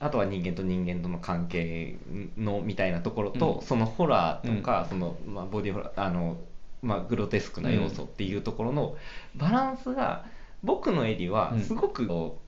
[0.00, 0.06] うん。
[0.06, 1.96] あとは人間と人間との関係
[2.36, 3.62] のみたいなところと、うん。
[3.62, 6.36] そのホラーとか、そのまあ、ボディホラーあの、
[6.82, 8.96] まあ、グロテスクな要素っていうところの
[9.34, 10.26] バランスが
[10.62, 11.60] 僕のエリはうん。
[11.62, 12.38] すごくこ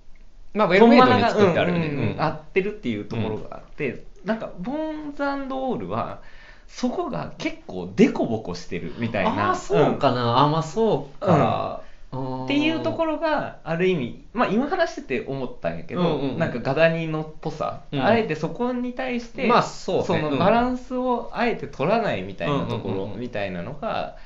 [0.54, 1.86] う、まあ、ウェルメイドに作ってあるよね。
[1.88, 6.20] うんうん合ってるっていうところがあって、なんかボーンズオールは
[6.66, 9.48] そこが結構デコボコしてるみたいな。
[9.48, 10.38] ああ、そうかな。
[10.38, 11.82] あ、まあそうか。
[12.10, 16.38] っていうところがある意味、まあ、今話してて思ったんやけど、うんうんうん。
[16.38, 18.02] なんかガダニのっぽさ、うん。
[18.02, 20.20] あえてそこに対して、まあそうね。
[20.20, 20.30] うん。
[20.32, 24.16] のバランスをあえて取らないみたいなところみたいなのが、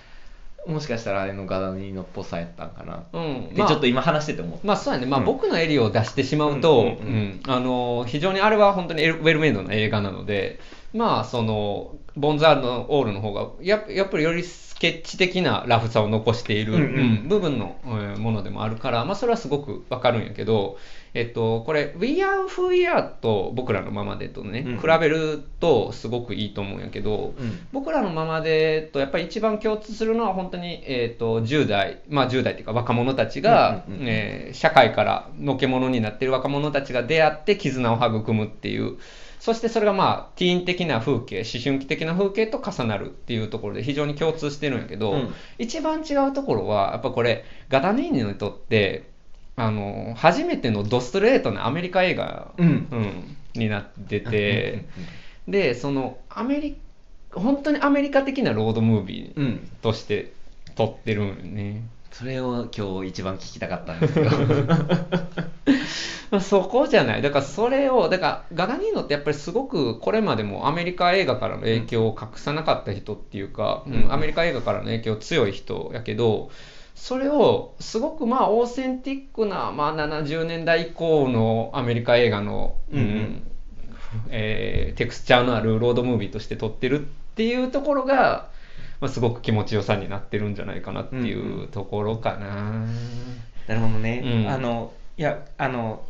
[0.67, 3.49] もしかしたらあれのガダニのっぽさやったんかな、うん。
[3.55, 4.67] でちょっと今話してて思った。
[4.67, 5.27] まあそうやね、まあ、うん。
[5.27, 7.41] 僕のエリを出してしまうと、うんうんうん。
[7.45, 7.53] うん。
[7.53, 10.61] あの非常にあれは本当にエルウェルメイドな映画なので、
[10.95, 16.89] まあ、そのボンザールのオールの方がややっぱりよりスケッチ的なラフさを残している、うんうん。
[16.89, 20.77] うん部分の、えーものでもあるから、まあ、それはすごくわかるんやけど、
[21.15, 24.79] えっと、これ「We Are Who We Are」と「僕らのままで」とね、うん。
[24.79, 27.67] 比べるとすごくいいと思うんやけど、うん。
[27.73, 38.99] 僕らのままでとやっぱり一番共通するのは本当に、えー、と10代まあ10代っていうか若者たちが、うんうんうんえー社会からのけ者になっている若者たちが出会って絆を育むっていう
[39.43, 45.35] そしてそれがまあティーン的な風景思春期的な風景と重なるっていうところで非常に共通してるんやけど、うん。
[45.59, 49.11] 一番違うところはやっぱこれガダニーニにとって
[49.57, 52.89] あの初めてのドストレートなアメリカ映画、うん。
[52.91, 54.87] うんになってて。
[55.49, 56.77] でそのアメリ
[57.33, 59.71] 本当にアメリカ的なロードムービーうん。
[59.83, 60.33] として
[60.75, 64.25] 撮ってるんよね、それを今日一番聞きたかったんですよ。
[66.31, 67.23] ま あそこじゃない。
[67.23, 73.95] だからそれをだからガガニーノってやっぱりすごくこれまでもアメリカ映画からの影響を隠さなかった人っていうか、うん。
[73.95, 76.51] うんアメリカ映画からの影響強い人やけど
[77.03, 83.43] それをすごくまあオーセンティックな、まあ、70年代以降のアメリカ映画の、うんうん。
[84.31, 88.51] えーテクスチャーのあるロードムービーとして撮ってるっていうところが、
[89.01, 92.87] まあ、すごく気持ちよさになってるんじゃないかなっていうんううところかな。
[93.67, 94.49] なるほどね、うん。
[94.49, 96.05] あのいやあの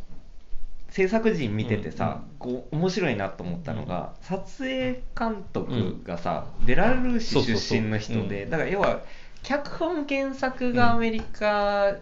[0.91, 8.19] 制作陣見ててさ、こう面白いなと思ったのが、撮影監督がさ、ベラルーシ出身の人でそう。
[8.19, 8.49] そうそううん。
[8.51, 9.01] だから要は
[9.43, 11.95] 脚本原作がアメリカ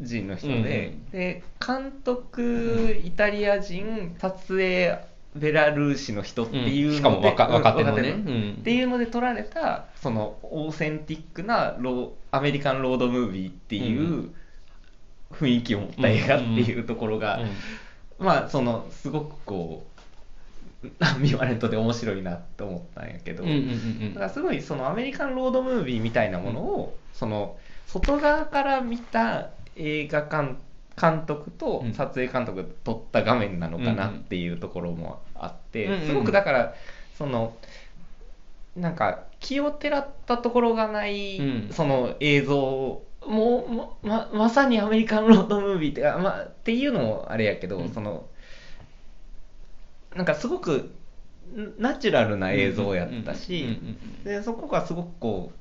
[0.00, 1.10] 人の人で,、うん。
[1.10, 4.98] で監督イタリア人撮影
[5.36, 6.96] ベラルーシの人っていうので、うん。
[6.96, 8.10] しかも若うん若手のね。
[8.10, 8.56] 若うん。
[8.60, 14.30] っていうので撮られたそのオーセンティックなローアメリカンロードムービーっていう
[15.32, 17.40] 雰囲気を持った映画っていうところが、
[18.18, 18.26] うん。
[18.26, 19.86] まあそのすごくこ
[21.00, 30.58] アンビバレントで面白いなって思ったんやけど、うんうんうんだからすごいそのアメリカンロードムービーみたいなものを、その外側から見た映画監
[31.00, 31.94] 監督とうん。
[31.94, 36.74] 撮影監督が撮った画面なのかなっていうところもあって、うんうんすごくだから
[37.16, 37.54] その
[38.76, 41.68] なんか気をてらったところがない、うん。
[41.70, 42.56] その映像
[43.26, 47.88] もうまままさにアメリカンロードムービーってか、まあ、っていうのもあれやけど、うん。
[47.90, 48.26] その
[50.14, 50.90] なんかすごく
[51.78, 53.78] ナチュラルな映像やったし、
[54.24, 55.52] でそこがすごくこ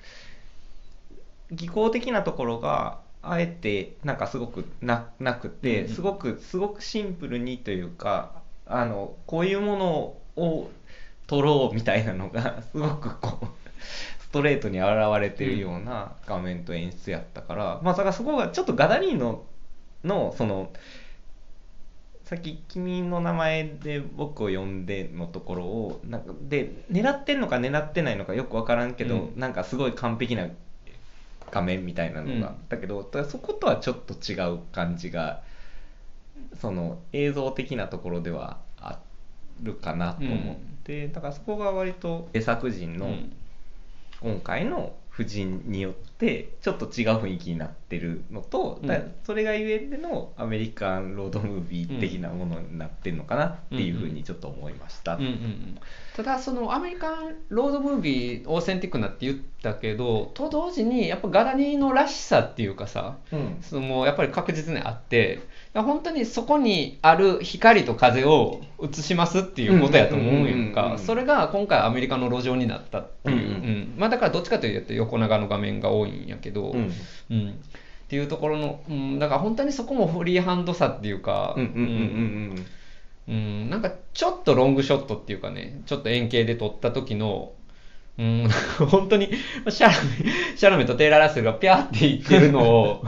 [1.51, 8.31] う技巧的なところがあえてなんかすごくななくて、すごくすごくシンプルにというか
[8.65, 10.69] あのこういうものを
[11.27, 13.45] 撮ろうみたいなのがすごくこう
[14.21, 14.89] ストレートに現
[15.21, 19.43] れてるような画面と演出やったから、まあだからそこがちょっとガダリーノ
[20.03, 20.71] のその
[22.27, 29.39] さっき「君の名前で僕を呼んで」のところをなんかで狙ってんのか狙ってないのかよく分からんけど、うん。
[29.39, 30.49] なんかすごい完璧な
[31.51, 35.41] 画面みたいなのがあったけど、だそことはちょっと違う感じが
[36.59, 38.99] その映像的なところではあ
[39.63, 43.33] るかなと思って、だからそこが割と制作陣のうん。
[44.19, 55.15] 今回の夫人によってちょっと違う雰囲気になってるのと、だうんそれがゆえでのアメリカンロードムービー的なものになってるのかなっていうふうにちょっと思いました。
[55.15, 55.79] うんうんうん。
[56.15, 63.57] ただそのアメリカンロードムービーオーセンティックなって言ったけどと同時にやっぱガラニーのらしさっていうかさうん。
[63.61, 65.41] そのやっぱり確実にあって
[65.73, 70.97] 本当にそこにある光と風を映しますっていうことやと思うんやんか。
[70.97, 73.51] それが今回アメリカの路上になったっていう、うんうん。
[73.51, 73.93] うん。
[73.97, 76.91] まあ、だからどっちかというと横長の画面が多いんやけど、うん。
[77.29, 77.59] うん
[78.07, 82.65] っていうところの、うん、だから本当にそこもフリーハンドさっていうか、うん
[83.27, 87.51] なんかちょっとロングショットっていうかね、ちょっと円形で撮った時の、
[88.17, 88.47] うん、
[88.89, 89.29] 本当に
[89.67, 93.05] シャラメ、シャラメとテイラー・ラッセルがピャーって言ってるのを、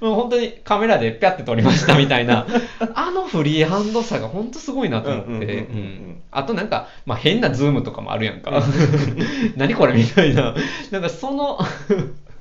[0.00, 2.48] も う本当にカメラでピャって撮りましたみたいな、
[2.96, 5.68] あのフリーハンドさが本当すごいなと思って、
[6.32, 8.60] あとなんか、まあ、変なズームとかもあるやんか。
[9.54, 10.56] 何これみたいな。
[10.90, 11.60] なんかその、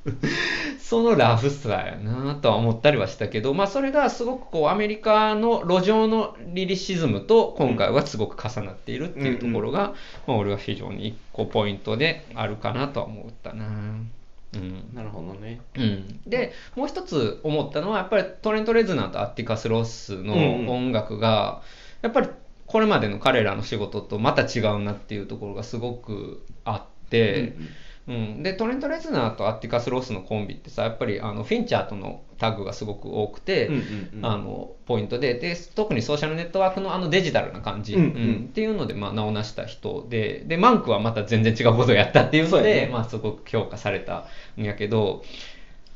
[0.79, 9.93] そのラフさやなとは思ったりはしたけど、まあそれがすごくこうアメリカの路上のリリシズムと今回はすごく重なっているっていうところが、
[10.27, 13.65] まあ俺は非常に一個ポイントであるかなとは思ったな。
[13.65, 14.89] うん。
[14.93, 15.61] なるほどね。
[15.75, 20.33] うん、でもう一つ思ったのはやっぱりトレント・レズナーとアッティカス・ロスの
[20.71, 21.61] 音楽が
[22.01, 22.27] やっぱり
[22.65, 27.69] これまでの彼らの仕事とまた違うなっていうところがすごくあって、うん、
[28.05, 33.81] でトレント・レズナーとアッティカス・ロスのコンビってさやっぱりあのフィンチャーとのタッグがすごく多くて、うんうん
[34.15, 44.25] うんあのポイントでで特にソーシャルネットワークのあのデジタルな感じ、うんうんっていうので、まあ、名を成した人ででマンクはまた全然違うことをやったっていうので、ねまあ、すごく評価された
[44.57, 45.23] んやけど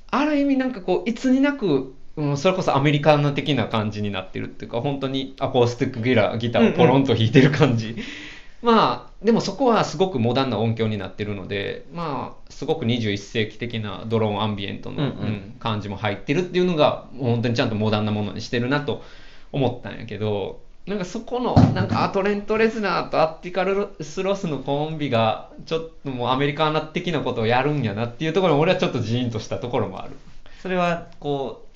[0.09, 7.97] ある意味なんかこういつになく、うん、それこそアメリカン的な感じになってるっていうか本当にアコースティックギラギターをポロンと弾いてる感じ、
[8.67, 19.03] まあでもそこはすごくモダンな音響になってるのでまあすごく21世紀的なドローンアンビエントの、うん感じも入ってるっていうのが本当にちゃんとモダンなものにしてるなと
[19.53, 30.11] 思ったんやけどなんかそこのなんかアトレント・レズナーとアッティカルス・ロスのコンビがちょっともうアメリカーナ的なことをやるんやなっていうところに俺はちょっとジーンとしたところもある。
[30.61, 31.66] それはこう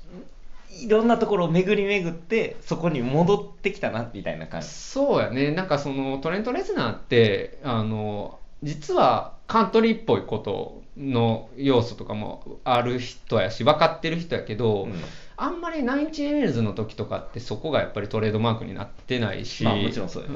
[0.79, 4.67] いろんなところを巡り巡ってそこに戻ってきたなみたいな感じ。
[4.67, 5.51] そうやね。
[5.51, 14.93] なんかそのトレント・レズナーってあの実はカントリーっぽいことの要素とかもある人やし分かってる人やけど、うん。
[15.38, 20.36] あんまりナインチネイルズの時とかってそこがやっぱりトレードマークになってないし、まあもちろんそうやね。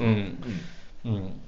[1.06, 1.42] うん。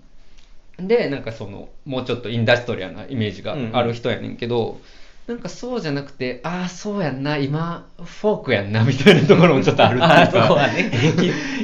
[0.80, 4.80] うん、でなんかそのもうちょっとインダストリアなイメージがある人やねんけど、
[5.28, 10.22] なんかそうじゃなくてああそうやんな今フォークやんなみたいなところもちょっとあるっていうか。
[10.24, 10.92] あそこはね。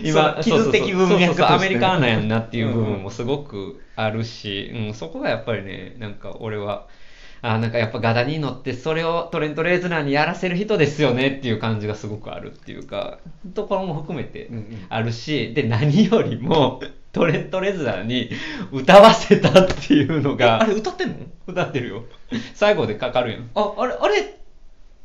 [0.04, 6.88] 今傷的文脈としてそうそうそうアメリカーナやんなっていう部分もすごくあるし、うんそこがやっぱりねなんか俺は
[7.42, 13.20] あーなんかやっぱガダニーノってそれをトレント・レーズナーにやらせる人ですよねっていう感じがすごくあるっていうか
[13.54, 16.82] ところも含めてうんうんあるし、で何よりも
[17.14, 18.32] トレント・レズナーに
[18.72, 21.16] 歌わせたっていうのがあれ歌ってんの？
[21.48, 22.04] 歌ってるよ。
[22.56, 23.50] 最後でかかるやん。
[23.56, 24.40] ああれあれ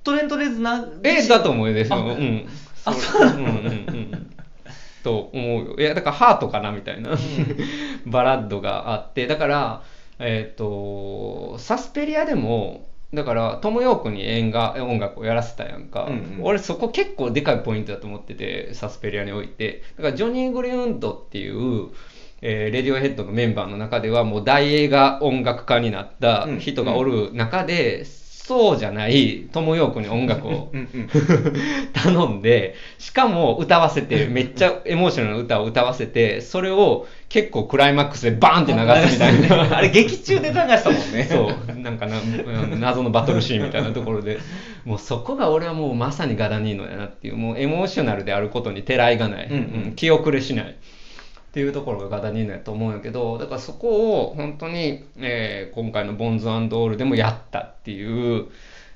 [0.03, 1.01] トレント・レズナー？
[1.05, 1.97] えだと思うですよ。
[1.97, 2.49] あうん。
[2.87, 3.22] あそう。
[3.22, 3.47] うんうんう
[4.16, 4.35] ん。
[5.05, 5.76] と思うよ。
[5.78, 7.11] いや、だからハートかなみたいな、
[8.07, 9.82] バラッドがあって、だから、
[10.18, 16.38] えっ、と、サスペリアでも、だからトム・ヨークに演画音楽をやらせたやんか、うんうん。
[16.42, 19.82] 俺そこ結構でかいポイントだと思っててサスペリアにおいて。
[19.96, 21.88] だからジョニー・グリウンドっていう
[22.40, 28.04] えーレディオヘッドのメンバーの中ではもう大映画音楽家になった人がおる中で、
[28.49, 30.72] そうじゃないトム・ヨークに音楽を。
[31.92, 39.68] 頼んで、しかも歌わせて、めっちゃエモーショナルな歌を歌わせて、それを結構クライマックスでバーンって流すみたいな。
[39.76, 41.28] あれ劇中で流したもんね。
[41.30, 42.22] そう、なんかな、う
[42.76, 44.38] ん謎のバトルシーンみたいなところで、
[44.86, 49.59] もうそこが俺はもうまさにガダニーノやなっていう、もうエモーショナルであることにてらいがない、うんうん。
[49.59, 50.76] うん気遅れしない。
[51.49, 58.49] っていうところがガダニーノやと思うんやけど、だからそこを本当に、えー今回のボンズオールでもやったっていう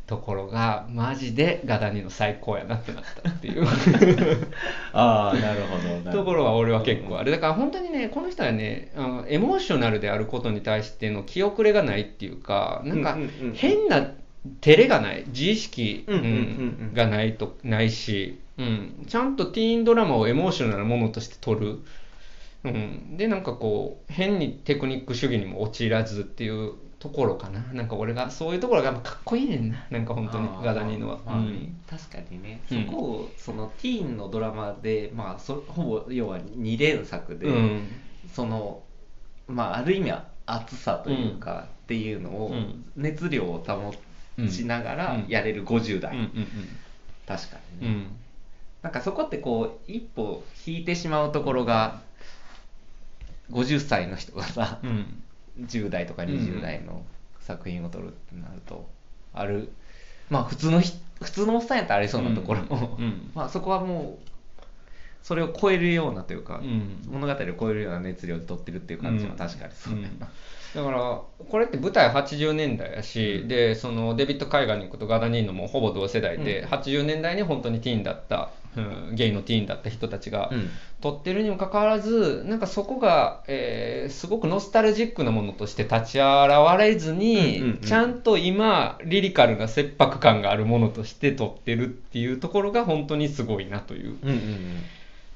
[0.07, 3.64] ところが、マジでガダニーノ最高やなってなったっていう。
[4.92, 13.16] ああなるほどところは俺は結構あれだから本当にねこの人はねあのエモーショナルであることに対しての気遅れがないっていうかなんか
[13.55, 14.12] 変な
[14.61, 16.05] 照れがない自意識
[16.94, 21.78] がないとないし、うん、ちゃんとティーンドラマをエモーショナルなものとして撮る、
[22.64, 27.60] うん、でなんかこう変にテクニック主義にも陥らずっていうところかな。
[27.72, 29.84] なんか俺がそういうところがかっこいいねんな。
[29.90, 31.46] なんか本当にガダニーノは、まあね。
[31.46, 31.76] うん。
[31.90, 32.84] 確かにね、うん。
[32.86, 37.88] そこをそのティーンのドラマで、まあ、そほぼ要は2連作で、うん。
[38.32, 38.84] その
[39.48, 40.12] まあある意味
[40.46, 42.84] 熱さというか、っていうのを、うん。
[42.94, 43.92] 熱量を保
[44.48, 45.28] ちながらうん。
[45.28, 46.16] やれる50代、
[47.26, 48.06] 確かにね、
[48.82, 52.00] なんかそこってこう一歩引いてしまうところが
[53.53, 55.22] 50歳の人がさ、うん。
[55.61, 56.30] 10代とかうん。
[56.30, 57.05] 20代の
[57.40, 58.88] 作品を撮るってなると、
[59.34, 59.70] ある
[60.30, 63.05] まあ普通のひ普通のおっさんやったらありそうなところも、うん。
[63.05, 63.30] うん。
[63.36, 64.28] まあそこはもう
[65.22, 67.03] それを超えるようなというか、うん。
[67.07, 70.28] 物語を超えるような熱量で撮ってるっていう感じは確かにそうだよな、
[70.74, 76.68] だからこれって舞台80年代やし、でそのデビッド・海岸に行くとガダニーノもほぼ同世代で、うん。
[76.68, 80.70] 80年代に本当にティーンだった、うんゲイのティーンだった人たちがうん。
[81.01, 86.23] 撮ってるにもかかわらずなんかそこが、えーすごくノスタルジックなものとして立ち現
[86.79, 94.83] れずに、うんうんうんちゃんと今リリカルな切迫感があるものとして撮ってるっていうところが本当にすごいなといううんうん。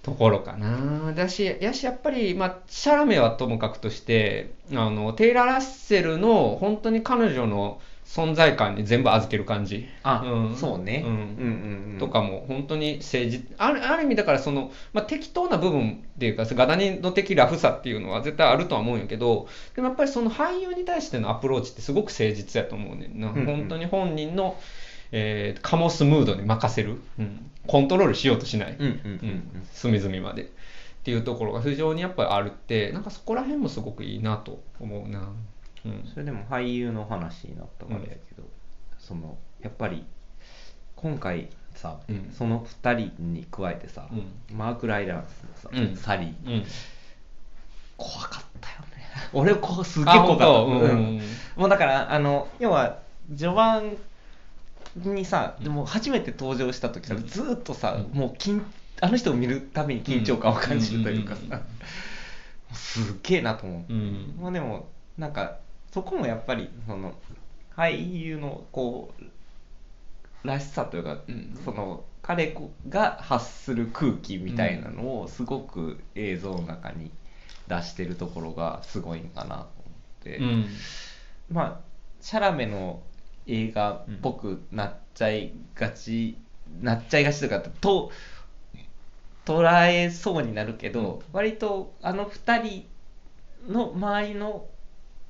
[0.03, 1.13] ところかな。
[1.15, 9.89] だし、やし、やっぱり、まあ、シャラメはともかくとして、あの、テイラー・ラッセルの本当に彼女の存在感に全部預ける感じ。
[10.03, 10.57] あ、うん。
[10.57, 11.13] そうね、うん。
[11.13, 11.99] うんうんうん。
[11.99, 13.45] とかも本当に誠実。
[13.59, 23.47] あるある意味だからその、まあ、適当な部分っていうかガダニの的ラフさっていうのは絶対あるとは思うんやけどでもやっぱりその俳優に対してのアプローチってすごく誠実やと思うねんな、うんうん。
[23.47, 24.57] 本当に本人の、
[25.11, 27.51] えーカモスムードに任せる、うん。
[27.67, 29.01] コントロールしようとしない、うんうんうん。
[29.05, 29.67] うん。
[29.73, 30.43] 隅々まで。
[30.43, 30.47] っ
[31.07, 35.31] ていうところが非常にやっぱりあるってなんかそこら辺もすごくいいなと思うな、
[35.87, 36.11] うん。
[36.13, 38.43] それでも俳優の話になったからやけど、
[38.99, 40.05] そのやっぱり
[40.97, 42.31] 今回さ、うん。
[42.33, 45.97] その2人に加えてさ、うマーク・ライランスのさ、うん。
[45.97, 46.57] サリー。
[46.57, 46.65] うん。
[47.97, 49.07] 怖かったよね。
[49.33, 50.85] 俺こうすっげえあ怖かった、本当？
[50.85, 51.21] うんうん
[51.57, 52.99] もうだからあの要は
[53.35, 53.97] 序盤
[54.97, 58.19] にさでも初めて登場した時さ、ずーっとさ、うん。
[58.19, 58.63] もう緊
[59.01, 61.49] あの人を見るたびに緊張感を感じるというかさ、うん。
[61.49, 61.53] うん。
[61.53, 61.61] うん。
[61.61, 61.67] うん
[62.73, 64.35] すっげえなと思う、うん。
[64.41, 65.59] まあでもなんか
[65.97, 67.15] そこもやっぱりその
[67.75, 72.55] 俳優のこうらしさというか、うんその彼
[72.91, 77.11] が発する空気みたいなのをすごく映像の中に
[77.67, 80.67] 出してるところがすごいんかなと思って、うん。
[81.51, 81.81] まあ
[82.21, 83.01] シャラメの
[83.47, 86.37] 映画っぽくなっちゃいがち、
[86.83, 88.11] なっちゃいがちというかと
[89.47, 94.67] 捉えそうになるけど、割とあの2人の周りの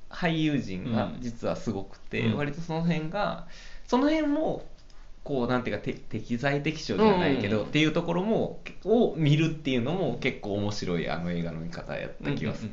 [0.09, 1.17] 俳優陣がうん。
[1.19, 2.37] 実はすごくて、うん。
[2.37, 3.47] 割とその辺が
[3.85, 4.65] その辺も
[5.23, 7.65] こうなんていうかて適材適所じゃないけど、うん。
[7.65, 12.71] っていうところもを見るっていうのも結構面白いあの映画の見方やった気がする。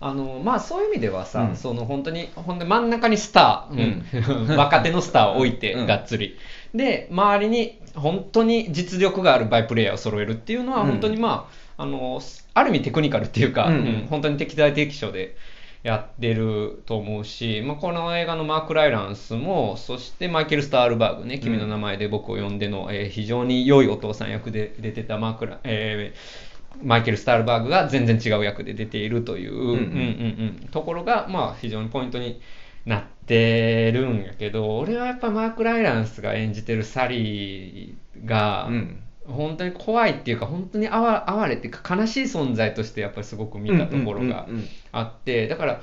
[0.00, 1.56] あのまあそういう意味ではさ、うん。
[1.56, 4.56] その本当に本当に真ん中にスター、うん。
[4.56, 5.86] 若手のスターを置いて、うん。
[5.86, 6.36] がっつり。
[6.74, 10.88] で周りに本当に実力があるバイプレイヤーを揃えるっていうのはうん。
[10.88, 12.20] 本当にまあ、あの
[12.54, 13.72] ある意味テクニカルっていうか、
[14.10, 15.36] 本当に適材適所で
[15.82, 26.48] やってると思うし、まあ、この映画のマーク・ライランスもそしてマイケル・スタールバーグね「君の名前で僕を呼んでの」えー非常に良いお父さん役で出てたマークラ、えー
[26.80, 32.40] マイケル・スタールバーグが全然違う役で出ているという,、ところが、まあ、非常にポイントに
[32.86, 44.68] なってるんやけど俺はやっぱマーク・ライランスが演じてるサリーが、うん本当に怖いっていうか本当に哀哀れっていうか悲しい存在としてやっぱりすごく見たところがうんうんうんうん。
[44.92, 45.82] あってだから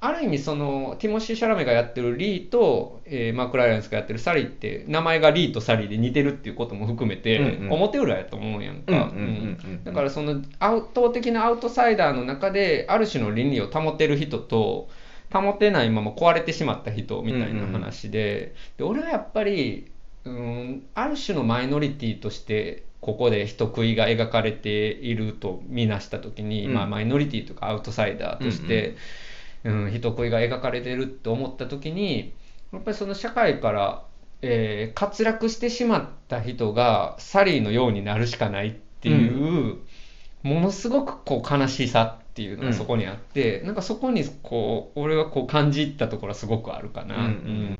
[0.00, 7.72] ある意味そのティモシー・シャラメがやってるリーと、えーマーク・ライアンスがやってるサリーって名前がリーとサリーで似てるっていうことも含めて、うんうん。
[7.72, 14.88] 表裏やと思うやんか、うんうんうんうんだからその圧倒的なアウトサイダーの中である種の倫理を保てる人と
[15.32, 19.90] 保てないまま壊れてしまった人みたいな話で,、で俺はやっぱり
[20.24, 26.74] うんある種のマイノリティとしてここで人食いが描かれていると見なした時に、うん。
[26.74, 28.96] まあ、マイノリティとかアウトサイダーとして、
[29.62, 29.90] うん。
[29.90, 32.32] 人食いが描かれてるって思った時に
[32.72, 34.04] やっぱりその社会から、
[34.40, 39.78] えー滑落してしまった人がサリーのようになるしかないっていう、
[40.42, 47.16] ものすごくこう悲しさっていうのがそこにあって、なんかそこにこう俺はこう感じたところはすごくあるかな。
[47.16, 47.28] うんうん。
[47.28, 47.30] う
[47.72, 47.78] ん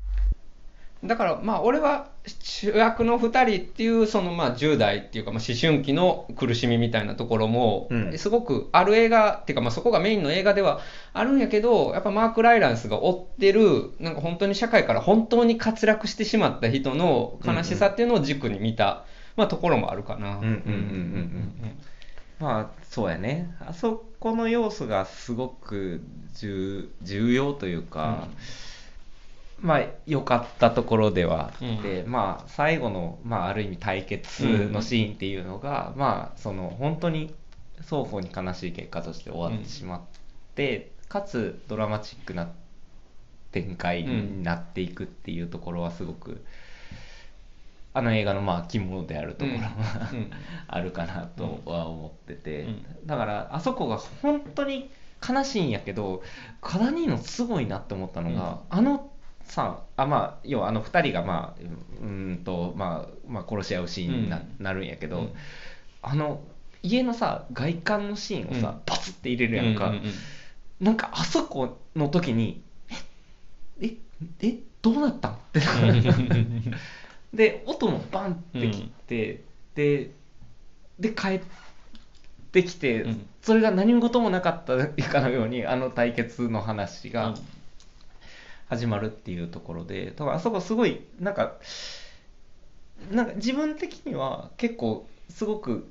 [1.07, 2.07] だからまあ俺は
[2.41, 8.17] 主役の2人っていうそのまあ10代っていうかまあ思春期の苦しみみたいなところもうん。
[8.17, 10.79] すごくある映画っていうかまあそこがメインの映画では
[11.13, 20.37] あるんやけどやっぱマーク・ライランスが追ってるなんか本当に社会から本当に滑落してしまった人の悲しさっていうのを軸に見た、まあ、ところもあるかな。
[20.37, 20.55] うんうんうんうんう
[21.67, 21.77] ん。
[22.39, 23.55] まあそうやね。
[23.65, 26.01] あそこの要素がすごく
[26.35, 28.27] 重重要というか、
[29.59, 37.33] まあ良かったところではあって、まあ最後の、まあ、ある意味対決のシーンっていうのが、まあその本当に
[37.81, 40.01] 双方に悲しい結果として終わってしまっ
[40.55, 42.49] て、かつドラマチックな
[43.51, 46.43] 展開になっていくっていうところはすごく、
[47.93, 50.17] あの映画のまあ肝であるところは、うん。
[50.19, 50.31] うん。
[50.67, 52.85] あるかなとは思ってて、うん。
[53.05, 54.89] だからあそこが本当に
[55.27, 56.21] 悲しいんやけど
[56.61, 59.09] カダニーノすごいなって思ったのが、あの
[59.45, 61.61] さあまあ要はあの2人がまあ
[62.01, 64.63] うーんと、まあ、まあ殺し合うシーンにな,、うん。
[64.63, 65.33] なるんやけど、うん。
[66.01, 66.41] あの
[66.83, 68.81] 家のさ外観のシーンをさ、うん。
[68.85, 70.11] バツって入れるやんか、うんうんうん。
[70.81, 72.61] なんかあそこの時に
[73.79, 73.93] え
[74.41, 75.31] ええどうなったん？
[75.33, 75.61] って。
[77.33, 79.41] で音もバンって切って、
[79.75, 80.11] で
[80.99, 81.41] で帰っ
[82.51, 83.27] てきて、うん。
[83.41, 87.35] それが何事もなかったかのようにあの対決の話が
[88.67, 91.53] 始まるっていうところでだからあそこすごいなんか
[93.11, 95.87] なんか自分的には結構すごく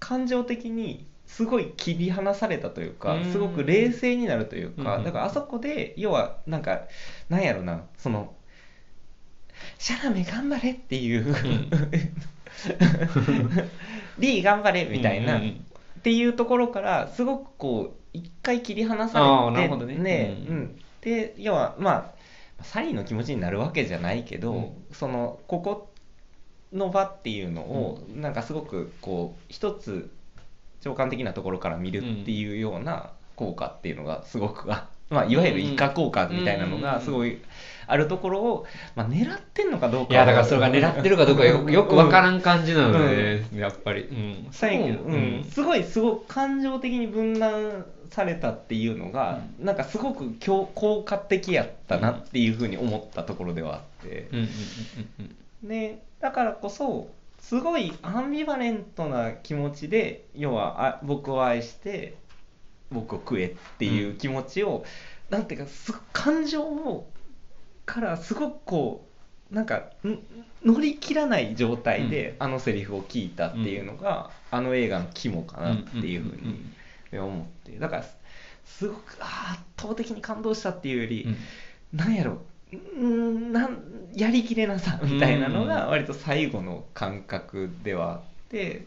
[0.00, 3.32] 感情的にすごい切り離されたというかうん。
[3.32, 5.04] すごく冷静になるというかうん。
[5.04, 6.82] だからあそこで要はなんか
[7.28, 8.34] なんやろなその
[9.78, 11.24] シャラメ頑張れっていう、
[14.18, 15.54] リー頑張れみたいな、うんうんうん。
[16.00, 20.36] っていうところからすごくこう一回切り離あされてるほどね。
[20.48, 20.56] うん。
[20.56, 22.12] うんで要はま
[22.60, 24.72] あサリーの気持ちになるわけじゃないけど、うん。
[24.92, 25.90] そのここ
[26.72, 30.10] の場っていうのを、なんかすごくこう一つ
[30.80, 37.38] 長官的なところから見るっていうような効果っていうのがすごくあまあ、いわゆるイカ効果みたいなのがすごい
[37.86, 40.12] あるところを、まあ、狙ってんのかどうか。
[40.12, 54.48] いやだからそれが狙ってるかどうかよよくわからんん感じなので、やっぱり、うん、最後、そううん、すごいすごく感情的に分断されたっていうのが、なんかすごく強効果的やったなっていうふうに思ったところではあって、うんうんうん
[55.20, 57.08] うんでだからこそ
[57.40, 62.14] すごいアンビバレントな気持ちで要はあ僕を愛して
[62.90, 64.84] 僕を食えっていう気持ちを、
[65.30, 67.08] なんていうかす感情を
[67.86, 69.06] からすごくこ
[69.50, 70.18] うなんかん
[70.64, 77.78] 乗り切らない状態であのセリフを聞いたっていうのが、あの映画の肝かなっていうふうに思って。
[77.78, 78.04] だから
[78.64, 81.36] すごく圧倒的に感動したっていうより、うん。
[81.98, 82.38] なんやろ
[82.72, 83.82] うんなん
[84.14, 88.86] やりきれなさみたいなのが割と最後の感覚ではあって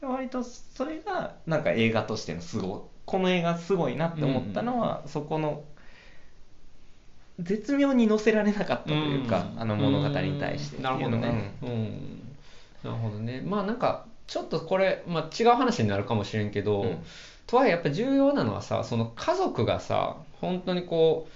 [0.00, 5.62] 割とそれがなんか映画としてのすごいこの映画すごいなって思ったのは、そこの
[7.40, 9.60] 絶妙に乗せられなかったというか、うん。
[9.60, 10.82] あの物語に対してうん。
[10.82, 11.72] なるほどね、ううん。
[11.72, 11.90] ん
[12.82, 13.42] なるほどね。
[13.44, 16.98] まあなんかちょっとこれ、まあ、違う話になるかもしれんけど、うん。
[17.46, 21.32] とはいえやっぱ重要なのはさその家族がさ本当にこう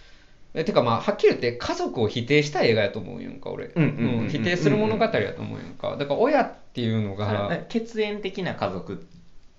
[0.54, 5.96] えてかまあはっきり言って家族を否定した映画やと思うんやんか俺、うん否定する物語やと思うんやんか。
[5.96, 8.96] だから親っていうのが、はい血縁的な家族っ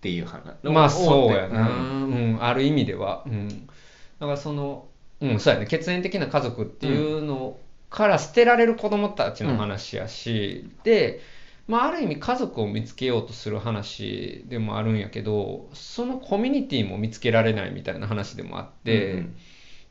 [0.01, 0.41] ていう話。
[0.63, 4.87] まあそうやな、ううんんある意味では、うん、だからその、
[5.21, 5.67] うん、そうやね。
[5.67, 7.57] 血縁的な家族っていうの
[7.89, 11.21] から捨てられる子供たちの話やし、で、
[11.67, 19.23] まあ、ある意味家族を見つけようとする話でもあるんやけどそのコミュニティも見つけられないみたいな話でもあって、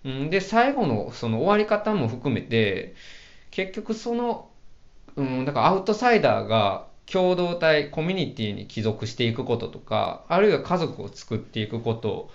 [0.04, 2.94] うん、で最後のその終わり方も含めて
[3.50, 4.50] 結局その、
[5.16, 12.30] うん、だからアウトサイダーが共同体コミュニティに帰属していくこととかあるいは家族を作っていくこと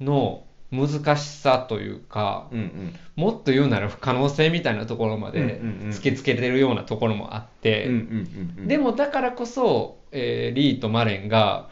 [0.00, 2.94] の難しさというか、うんうん。
[3.16, 5.60] もっと言うなら不可能性みたいなところまで
[5.90, 8.68] 突きつけてるようなところもあって、うんうんうんうん。
[8.68, 11.68] でもだからこそ、えーリーとマレンが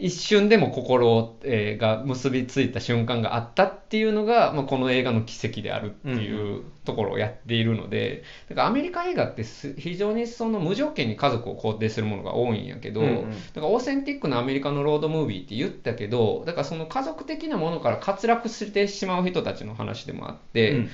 [0.00, 20.72] 一瞬でも心を、えーが結びついた瞬間があったっていうのが、まあ、この映画の奇跡であるっていうところをやっているので、だからアメリカ映画ってす非常にその無条件に家族を肯定するものが多いんやけど、うんうんだからオーセンティックなアメリカのロードムービーって言ったけどだからその家族的なものから滑落してしまう人たちの話でもあって。
[20.72, 20.88] うんうん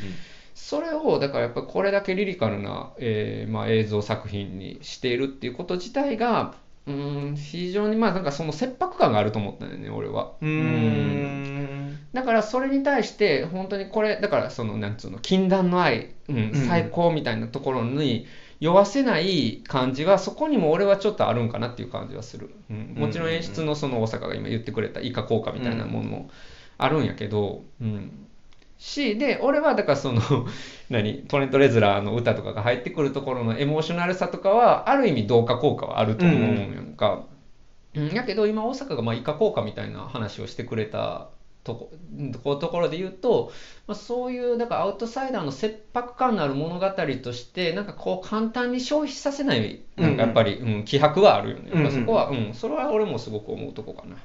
[0.55, 6.55] それをだからやっぱりこれだけリリカルな、えーまあ、映像作品にしているっていうこと自体が
[6.87, 10.33] うーん非常にまあなんかその切迫感があると思ったんだよね俺は。
[10.41, 11.99] うーん。
[12.13, 16.67] だからそれに対して本当にこれだからそのなんつうの禁断の愛、うんうん。
[16.67, 18.27] 最高みたいなところに
[18.61, 26.31] 酔わせない感じはそこにも俺はちょっとあるんかなっていう感じはする、うん、もちろん演出のその大阪が今言ってくれた以下効果みたいなものも
[26.79, 28.24] あるんやけど、うん、
[28.79, 30.21] しで俺はだからその
[30.91, 37.25] 何トレント・レズラーの歌とかが入ってくるところのエモーショナルさとかはある意味同化効果はあると思うんやんか、
[37.95, 41.29] うん、やけど今大阪がまあ以下効果みたいな話をしてくれた
[41.65, 41.91] と
[42.45, 43.51] こところで言うと、
[43.87, 46.91] まあ、そういうだからアウトサイダーの切迫感のある物語
[47.23, 51.71] としてなんかこう簡単に消費させないなんかやっぱり、うん気迫はあるよね。
[51.75, 52.53] やっぱそこは、うん。
[52.53, 54.17] それは俺もすごく思うとこかな。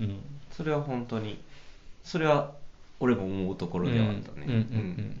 [0.00, 0.20] うん。
[0.50, 1.38] それは本当に。
[2.04, 2.52] それは
[3.02, 4.46] 俺も思うところではあったね。
[4.46, 4.56] うんうんうんう
[5.02, 5.20] ん。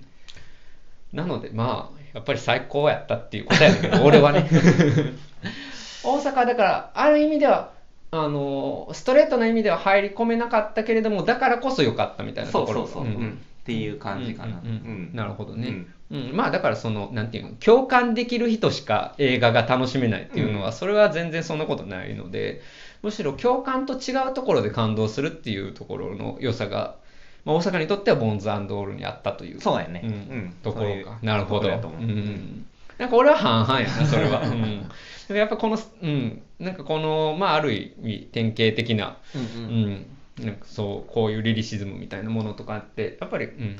[1.12, 4.48] なのでまあやっぱり最高やったっていう答えだけど 俺はね。
[6.04, 7.72] 大阪だからある意味では
[8.12, 12.82] あのストレートな意味では入り込めなかったけれどもだからこそ良かったみたいなそところ。
[12.82, 13.14] うそうそう、うん。
[13.16, 14.74] うんっていう感じかな、うんうん。
[14.74, 15.14] うん。
[15.14, 16.28] なるほどね、うん。
[16.30, 16.36] うん。
[16.36, 20.72] まあだからそのなんていうの共感できる人しか映画が楽しめないっていうのは、うん。
[20.72, 22.60] それは全然そんなことないので
[23.02, 26.96] むしろ共感と違うところで感動するっていうところの良さが、
[27.44, 30.02] まあ、大阪にとってはボンズオールにあったというそうやね。
[30.04, 30.54] うんうん。
[30.62, 31.18] ところか。
[31.22, 31.68] なるほど。
[31.78, 32.00] と思う。
[32.02, 32.66] うん。
[32.98, 39.84] なんか俺は半々やな それは、うん、やっぱこの、うん、なんかこのまあある意味典型的なうんううん。
[39.90, 40.06] ん、
[40.46, 43.76] なんかそうこういうリリシズムみたいなものとかってやっぱり、うん、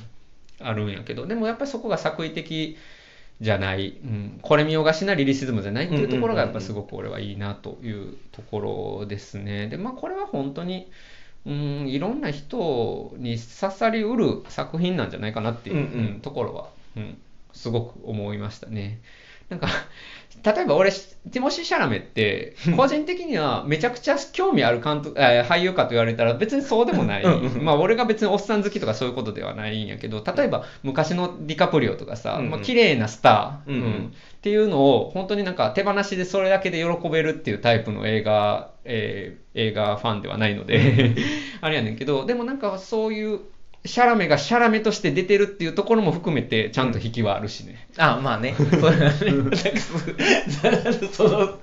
[0.60, 1.26] あるんやけど。
[1.26, 2.76] でもやっぱりそこが作為的
[3.40, 8.60] じゃない、うん、これ見よがしなリリシズムじゃないっていうところがやっぱすごく俺はいいなというとこ
[9.00, 9.68] ろですね。
[9.68, 10.90] でまあこれは本当に、
[11.44, 16.06] うん、いろんな人に刺さりうる作品なんじゃないかなっていう、うんうん。
[16.06, 17.18] うんところは、うん、
[17.52, 19.00] すごく思いましたね。
[19.48, 19.68] なんか
[20.44, 27.24] 例えば俺ティモシー・シャラメって個人的にはめちゃくちゃ興味ある監督えー俳優かと言われたら別にそうでもない、
[27.60, 32.50] まあ俺が別におっさん好きとかそういうことではないんやけど例えば昔のディカプリオとかさ、うんうん。
[32.50, 33.82] まあ綺麗なスター、うん。
[33.82, 34.12] うん。
[34.38, 41.14] っていうのを本当になんか手放しでそれだけで喜べるっていうタイプの映画、えー映画ファンではないので
[41.60, 43.40] あれやねんけどでもなんかそういう
[43.84, 47.88] シャラメがシャラメとして出てるっていうところも含めてちゃんと引きはあるしね。
[47.98, 48.54] あまあね。
[48.56, 49.32] それはね。
[50.62, 51.58] なんかそその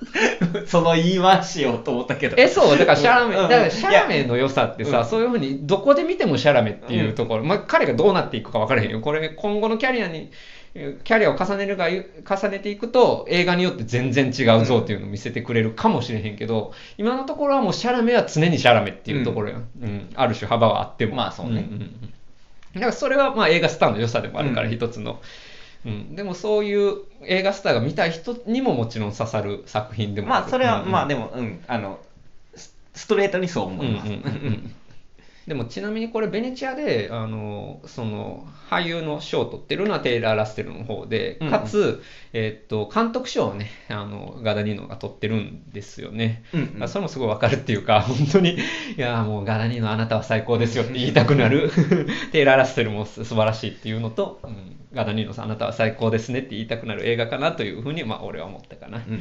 [0.65, 2.35] その言い回しようと思ったけど。
[2.37, 5.05] え、そう、だからシャラメ、だからシャラメの良さってさ、うん。
[5.05, 8.99] そういうふうにどこで見てもシャラメっていうところ、まあ彼がどうなっていくか分からへんよ。
[8.99, 10.27] これ今後のキャリアに、えー
[10.73, 19.57] キャリアを重ねるが重ねていくと映画によって全然違うぞっていうのを見せてくれるかもしれへんけど、今のところはもうシャラメは常にシャラメっていうところや。
[19.57, 19.67] ん。
[19.81, 21.15] うん、ある種幅はあっても。
[21.15, 21.53] まあそうね。
[21.53, 22.13] んんうん。
[22.75, 24.73] だからそれはまあ映画スターの良さでもあるからうん。
[24.73, 25.19] 一つの。
[25.85, 30.29] うん、でもそういう映画スターが見たい人にももちろん刺さる作品でもる。
[30.29, 30.91] まあそれはうんうん。
[30.91, 31.63] まあでもうん。
[31.67, 31.99] あの
[32.55, 34.75] スストレートにそう思います、うんうんうんうん
[35.49, 41.51] でもちなみにこれベネチアであのその俳優の賞を取ってるのはテイラー・ラッセルの方でうんうん。
[41.51, 46.87] かつ、えっと監督賞をねあのガダニーノが取ってるんですよね、うんうん。
[46.87, 48.57] それもすごいわかるっていうか 本当にい
[48.97, 51.71] やもうガダニーノあなたは最高ですよって言いたくなる。
[52.31, 59.13] テイラー・ラッセルもす素晴らしいっていうのと、うんガダニーノさんあなたは最高ですねって言いたくなる映画かなというふうにまあ俺は思ったかな、うん。
[59.13, 59.17] う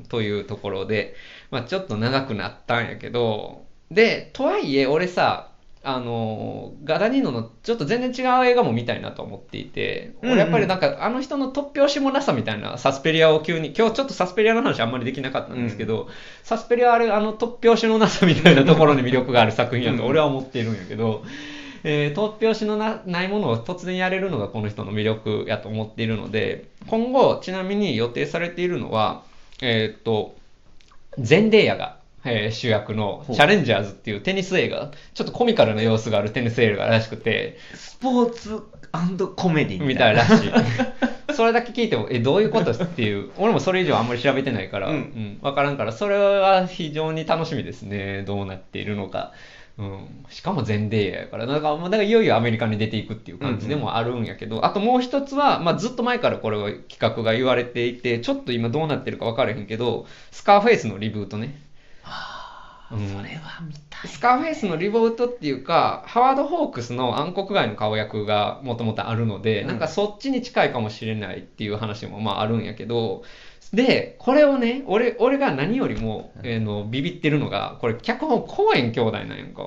[0.00, 1.14] ん、というところで、
[1.50, 5.48] まあ、ちょっと長くなったんやけど、で、とはいえ、俺さ、
[5.84, 10.32] あのガダニーノのちょっと全然違う映画も見たいなと思っていて、うんうん。
[10.34, 16.08] 俺やっぱりなんかあの人の突拍子もなさみたいなサスペリアを急に、今日ちょっとサスペリアの話あんまりできなかったんですけど、
[16.44, 21.24] サスペリアはあれあの突拍子のなさみたいなところに魅力がある作品やと俺は思っているんやけど、
[21.82, 29.24] えー突拍子のなないものを突然やれるのがこの人の魅力やと思っているので、今後ちなみに予定されているのは、
[29.60, 30.36] えーっと、
[31.18, 38.62] ゼンデーヤが、えー主役のチャレンジャーズっていうテニス映画、ちょっとコミカルな様子があるテニス映画らしくて、スポーツ
[39.36, 40.22] コメディみみたいな。
[40.22, 40.52] らしい。
[41.34, 44.98] それだけ聞いても、え、どういうことっていう、俺もそれ以上あんまり調べてないから、ううん。
[44.98, 48.22] ん、わからんから、それは非常に楽しみですね。
[48.26, 49.32] どうなっているのか。
[49.78, 51.46] ううん、しかも全米やから。
[51.46, 61.58] だからだからいよいよアメリカに出ていくっていう感じでもあるんやけど、あともう一つは、まあ、ずっと前からこれは企画が言われていてちょっと今どうなってるか分からへんけどスカーフェイスのリブートね
[62.92, 63.04] うん。
[63.04, 69.68] あそれは見たいスカーフェイスのリブートっていうかハワード・ホークスの暗黒街の顔役がもともとあるので、うん。
[69.68, 73.22] なんかそっちに近いかもしれないっていう話もまああるんやけど
[73.72, 79.66] でこれをね俺俺が何よりも、えーのビビってるのがこれ脚本コーエン兄弟なんやんか。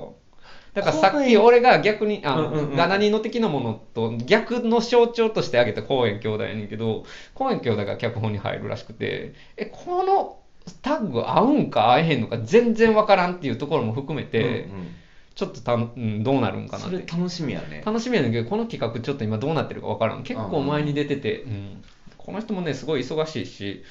[0.74, 10.36] だからさっき俺が逆にあの、うんうの的なものと逆の象徴として挙げたコーエン兄弟やねんけどコーエン兄弟が脚本に入るらしくてえこの
[10.82, 14.88] タッグ合うんか合えへんのか全然わからんっていうところも含めて、うんうん。
[15.34, 17.82] ちょっとた、うん、どうなるんかなそれ楽しみやね。
[17.84, 20.22] 楽しみやねんけどこの企画ちょっと今どうなってるかわからん。
[20.22, 21.84] 結構前に出てて、うん、
[22.16, 23.84] この人もねすごい忙しいし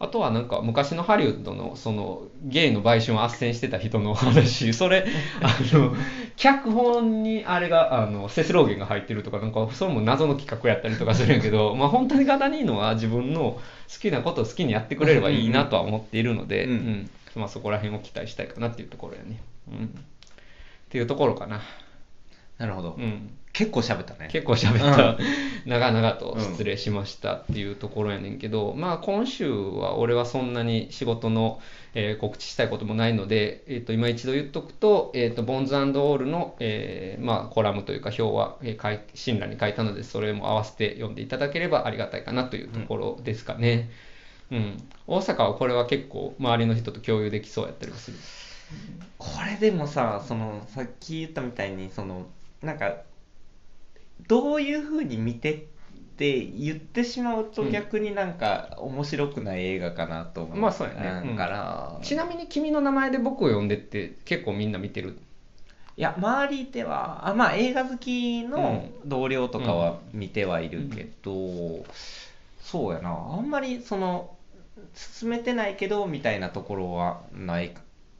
[0.00, 5.06] あとはなんか昔のハリウッドのそのゲイの売春を斡旋してた人の話 それ
[5.42, 5.94] あの
[6.36, 13.60] 脚本にあれがあのセスローゲンが入ってるとかなんかそれも謎の企画やったりとかするんやけど まあ本当にガダニーノは自分の好
[14.00, 19.40] きなことを好きにやってくれればいいなとは思っているので、うんうんまあ、そこら辺を期待したいかなっていうところやね。
[19.68, 19.94] うん
[20.88, 21.60] っていうところかな。
[22.56, 23.37] なるほど、うん。
[23.52, 24.28] 結構喋ったね。
[24.30, 25.18] 結構喋った、
[25.66, 31.60] 長々と失礼しましたっていうところやねんけど、まあ今週は俺はそんなに仕事の、
[31.94, 43.90] えー告知したいこともないので、えー、と今一度言っとくと,、えー、とボンズオールの、えーまあ、コラムというか表は、えーに書いたのでそれも合わせて読んでいただければありがたいかなというところですかね。
[44.50, 48.16] うん、大阪はこれは結構周りの人と共有できそうやったりもする。
[49.18, 52.26] これでもさそのさっき言ったみたいにその
[52.62, 52.98] なんか
[54.26, 55.58] どういうふうに見てっ
[56.18, 61.30] て言ってしまうとうん逆になんか面白くない映画かなと思う、まあそうやね。
[61.30, 65.18] うんから、ちなみに君の名前で僕を呼んでって結構みんな見てる？
[65.96, 71.84] いや周りではあまあ映画好きの同僚とかは見てはいるけど、
[72.60, 73.10] そうやな。
[73.10, 74.36] あんまりその
[74.94, 77.74] 進めてないけどみたいなところはない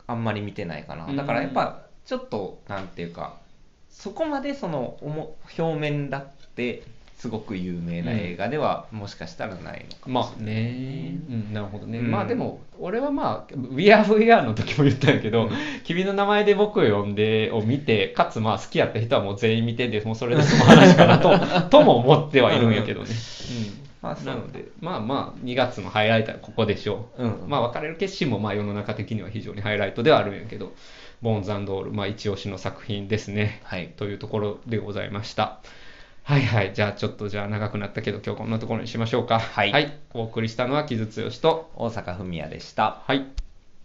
[0.07, 1.13] あんまり見てないかな。
[1.15, 3.35] だからやっぱちょっとなんていうか
[3.91, 6.83] そこまでそのおも表面だって
[7.19, 12.11] すごく有名な映画ではもしかしたらないのかもしまあね、うん、なるほどね、うん。
[12.13, 15.51] まあでも俺はまあ「We Are We Are」の時も言ったんやけど、うん。
[15.83, 21.37] 君の名前で僕を呼んでを見てかつまあ好きやった人はもう全員見てでもうそれでその話かなと
[21.69, 23.09] とも思ってはいるんやけどね、
[24.01, 24.23] まあう。
[24.23, 27.49] ん、なのでまあまあ2月のハイライトはここでしょう、うん。
[27.49, 30.73] まあ別れる決心もまあ世の中的には非常にハイライトではあるんやけど
[31.23, 35.61] ボーンズオールまあ一押しの作品ですねはいというところでございました。
[36.23, 36.75] はいはい。
[36.75, 39.39] じゃあちょっとじゃあ長くなったけど今日こんなところにしましょうか。
[39.39, 43.48] はいお送りしたのは木津剛と、大阪文也でしたはい。